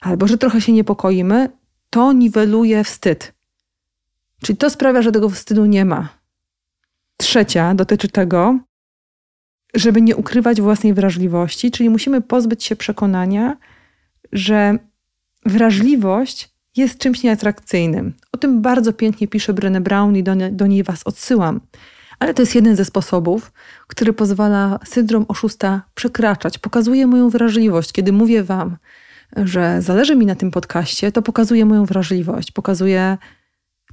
albo 0.00 0.26
że 0.26 0.38
trochę 0.38 0.60
się 0.60 0.72
niepokoimy, 0.72 1.48
to 1.90 2.12
niweluje 2.12 2.84
wstyd. 2.84 3.34
Czyli 4.42 4.56
to 4.56 4.70
sprawia, 4.70 5.02
że 5.02 5.12
tego 5.12 5.30
wstydu 5.30 5.66
nie 5.66 5.84
ma. 5.84 6.08
Trzecia 7.16 7.74
dotyczy 7.74 8.08
tego, 8.08 8.58
żeby 9.74 10.02
nie 10.02 10.16
ukrywać 10.16 10.60
własnej 10.60 10.94
wrażliwości, 10.94 11.70
czyli 11.70 11.90
musimy 11.90 12.20
pozbyć 12.20 12.64
się 12.64 12.76
przekonania, 12.76 13.56
że 14.32 14.78
wrażliwość 15.46 16.50
jest 16.76 16.98
czymś 16.98 17.22
nieatrakcyjnym. 17.22 18.14
O 18.32 18.36
tym 18.36 18.62
bardzo 18.62 18.92
pięknie 18.92 19.28
pisze 19.28 19.54
Brené 19.54 19.80
Brown 19.80 20.16
i 20.16 20.22
do, 20.22 20.32
do 20.50 20.66
niej 20.66 20.82
Was 20.82 21.02
odsyłam. 21.04 21.60
Ale 22.18 22.34
to 22.34 22.42
jest 22.42 22.54
jeden 22.54 22.76
ze 22.76 22.84
sposobów, 22.84 23.52
który 23.86 24.12
pozwala 24.12 24.78
syndrom 24.84 25.24
oszusta 25.28 25.82
przekraczać. 25.94 26.58
Pokazuje 26.58 27.06
moją 27.06 27.30
wrażliwość. 27.30 27.92
Kiedy 27.92 28.12
mówię 28.12 28.44
Wam, 28.44 28.76
że 29.36 29.82
zależy 29.82 30.16
mi 30.16 30.26
na 30.26 30.34
tym 30.34 30.50
podcaście, 30.50 31.12
to 31.12 31.22
pokazuje 31.22 31.64
moją 31.66 31.84
wrażliwość. 31.84 32.50
Pokazuje 32.50 33.18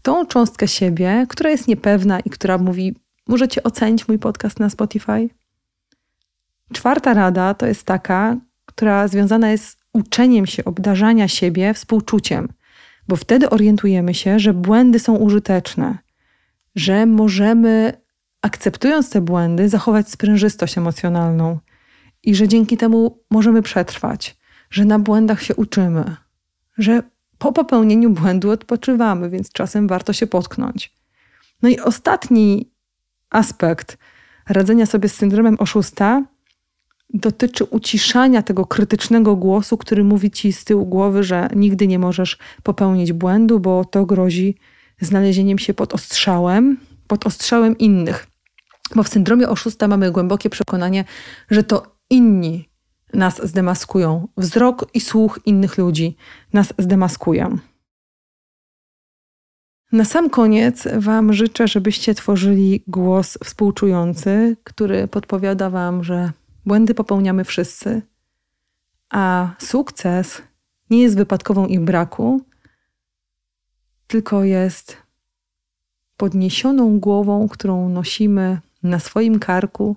tą 0.02 0.26
cząstkę 0.26 0.68
siebie, 0.68 1.26
która 1.30 1.50
jest 1.50 1.68
niepewna 1.68 2.20
i 2.20 2.30
która 2.30 2.58
mówi: 2.58 2.96
Możecie 3.28 3.64
ocenić 3.64 4.08
mój 4.08 4.20
podcast 4.20 4.60
na 4.60 4.70
Spotify? 4.70 5.30
Czwarta 6.74 7.14
rada 7.14 7.54
to 7.54 7.66
jest 7.66 7.84
taka, 7.84 8.38
która 8.66 9.08
związana 9.08 9.52
jest 9.52 9.66
z 9.66 9.78
uczeniem 9.94 10.46
się 10.46 10.66
obdarzania 10.66 11.28
siebie 11.28 11.74
współczuciem, 11.74 12.48
bo 13.08 13.16
wtedy 13.16 13.50
orientujemy 13.50 14.14
się, 14.14 14.40
że 14.40 14.54
błędy 14.54 15.00
są 15.00 15.16
użyteczne, 15.16 15.98
że 16.76 17.06
możemy, 17.06 17.94
akceptując 18.46 19.10
te 19.10 19.22
błędy, 19.22 19.70
zachować 19.70 20.10
sprężystość 20.10 20.78
emocjonalną 20.78 21.60
i 22.24 22.36
że 22.36 22.48
dzięki 22.48 22.78
temu 22.78 23.20
możemy 23.32 23.62
przetrwać, 23.62 24.38
że 24.70 24.86
na 24.86 25.00
błędach 25.00 25.42
się 25.42 25.56
uczymy, 25.56 26.16
że 26.78 27.04
po 27.38 27.52
popełnieniu 27.52 28.10
błędu 28.10 28.52
odpoczywamy, 28.52 29.30
więc 29.30 29.52
czasem 29.52 29.88
warto 29.88 30.14
się 30.14 30.28
potknąć. 30.28 30.94
No 31.62 31.70
i 31.70 31.80
ostatni 31.80 32.72
aspekt 33.30 33.98
radzenia 34.50 34.86
sobie 34.86 35.10
z 35.10 35.14
syndromem 35.16 35.56
oszusta 35.60 36.24
dotyczy 37.14 37.64
uciszania 37.64 38.42
tego 38.42 38.66
krytycznego 38.66 39.36
głosu, 39.36 39.78
który 39.78 40.04
mówi 40.04 40.32
ci 40.32 40.54
z 40.54 40.64
tyłu 40.64 40.86
głowy, 40.86 41.24
że 41.24 41.50
nigdy 41.56 41.88
nie 41.88 42.00
możesz 42.00 42.38
popełnić 42.64 43.14
błędu, 43.14 43.60
bo 43.60 43.86
to 43.86 44.06
grozi 44.06 44.56
znalezieniem 45.02 45.60
się 45.60 45.74
pod 45.74 45.94
ostrzałem, 45.94 46.78
pod 47.08 47.28
ostrzałem 47.28 47.78
innych. 47.78 48.35
Bo 48.96 49.04
w 49.04 49.10
syndromie 49.10 49.50
oszusta 49.50 49.88
mamy 49.88 50.12
głębokie 50.12 50.50
przekonanie, 50.50 51.06
że 51.50 51.64
to 51.64 51.98
inni 52.10 52.70
nas 53.14 53.48
zdemaskują. 53.48 54.28
Wzrok 54.38 54.86
i 54.94 55.02
słuch 55.02 55.40
innych 55.46 55.78
ludzi 55.78 56.18
nas 56.54 56.74
zdemaskują. 56.78 57.58
Na 59.92 60.06
sam 60.06 60.30
koniec 60.30 60.88
Wam 60.98 61.34
życzę, 61.34 61.68
żebyście 61.68 62.16
tworzyli 62.16 62.84
głos 62.88 63.38
współczujący, 63.44 64.58
który 64.64 65.08
podpowiada 65.08 65.70
Wam, 65.70 66.04
że 66.04 66.32
Błędy 66.66 66.94
popełniamy 66.94 67.44
wszyscy, 67.44 68.02
a 69.10 69.56
sukces 69.60 70.42
nie 70.90 71.02
jest 71.02 71.18
wypadkową 71.18 71.66
ich 71.66 71.80
braku, 71.80 72.42
tylko 74.08 74.44
jest 74.44 74.98
podniesioną 76.18 77.00
głową, 77.00 77.48
którą 77.50 77.90
nosimy 77.90 78.60
na 78.90 79.00
swoim 79.00 79.40
karku, 79.40 79.96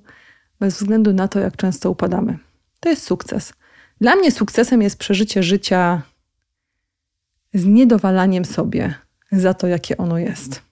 bez 0.61 0.75
względu 0.75 1.13
na 1.13 1.29
to, 1.29 1.41
jak 1.41 1.57
często 1.57 1.91
upadamy. 1.91 2.39
To 2.81 2.89
jest 2.89 3.03
sukces. 3.03 3.53
Dla 4.01 4.17
mnie 4.17 4.33
sukcesem 4.33 4.83
jest 4.83 4.99
przeżycie 4.99 5.43
życia 5.43 6.03
z 7.55 7.65
niedowalaniem 7.65 8.45
sobie 8.45 8.95
za 9.33 9.55
to, 9.55 9.67
jakie 9.67 9.97
ono 9.97 10.19
jest. 10.19 10.63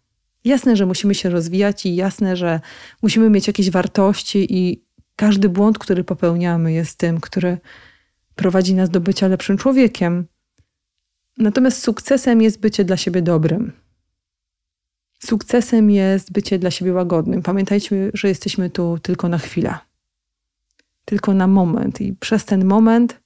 Jasne, 0.44 0.76
że 0.76 0.86
musimy 0.86 1.14
się 1.14 1.30
rozwijać 1.30 1.86
i 1.86 1.96
jasne, 1.96 2.36
że 2.36 2.60
musimy 3.02 3.30
mieć 3.30 3.46
jakieś 3.46 3.70
wartości 3.70 4.54
i 4.54 4.84
każdy 5.16 5.48
błąd, 5.48 5.78
który 5.78 6.04
popełniamy, 6.04 6.72
jest 6.72 6.98
tym, 6.98 7.20
który 7.20 7.58
prowadzi 8.34 8.74
nas 8.74 8.90
do 8.90 9.00
bycia 9.00 9.28
lepszym 9.28 9.58
człowiekiem. 9.58 10.26
Natomiast 11.38 11.82
sukcesem 11.82 12.42
jest 12.42 12.60
bycie 12.60 12.84
dla 12.84 12.96
siebie 12.96 13.22
dobrym. 13.22 13.72
Sukcesem 15.18 15.90
jest 15.90 16.32
bycie 16.32 16.58
dla 16.58 16.70
siebie 16.70 16.92
łagodnym. 16.92 17.42
Pamiętajcie, 17.42 18.10
że 18.14 18.28
jesteśmy 18.28 18.70
tu 18.70 18.98
tylko 18.98 19.28
na 19.28 19.38
chwilę, 19.38 19.78
tylko 21.04 21.34
na 21.34 21.46
moment, 21.46 22.00
i 22.00 22.12
przez 22.12 22.44
ten 22.44 22.64
moment 22.64 23.20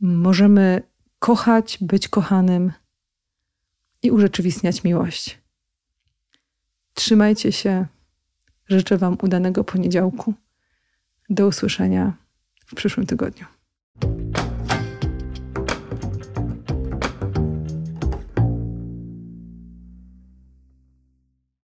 możemy 0.00 0.82
kochać, 1.18 1.78
być 1.80 2.08
kochanym 2.08 2.72
i 4.02 4.10
urzeczywistniać 4.10 4.84
miłość. 4.84 5.38
Trzymajcie 6.94 7.52
się. 7.52 7.86
Życzę 8.68 8.98
Wam 8.98 9.16
udanego 9.22 9.64
poniedziałku. 9.64 10.34
Do 11.30 11.46
usłyszenia 11.46 12.12
w 12.66 12.74
przyszłym 12.74 13.06
tygodniu. 13.06 13.55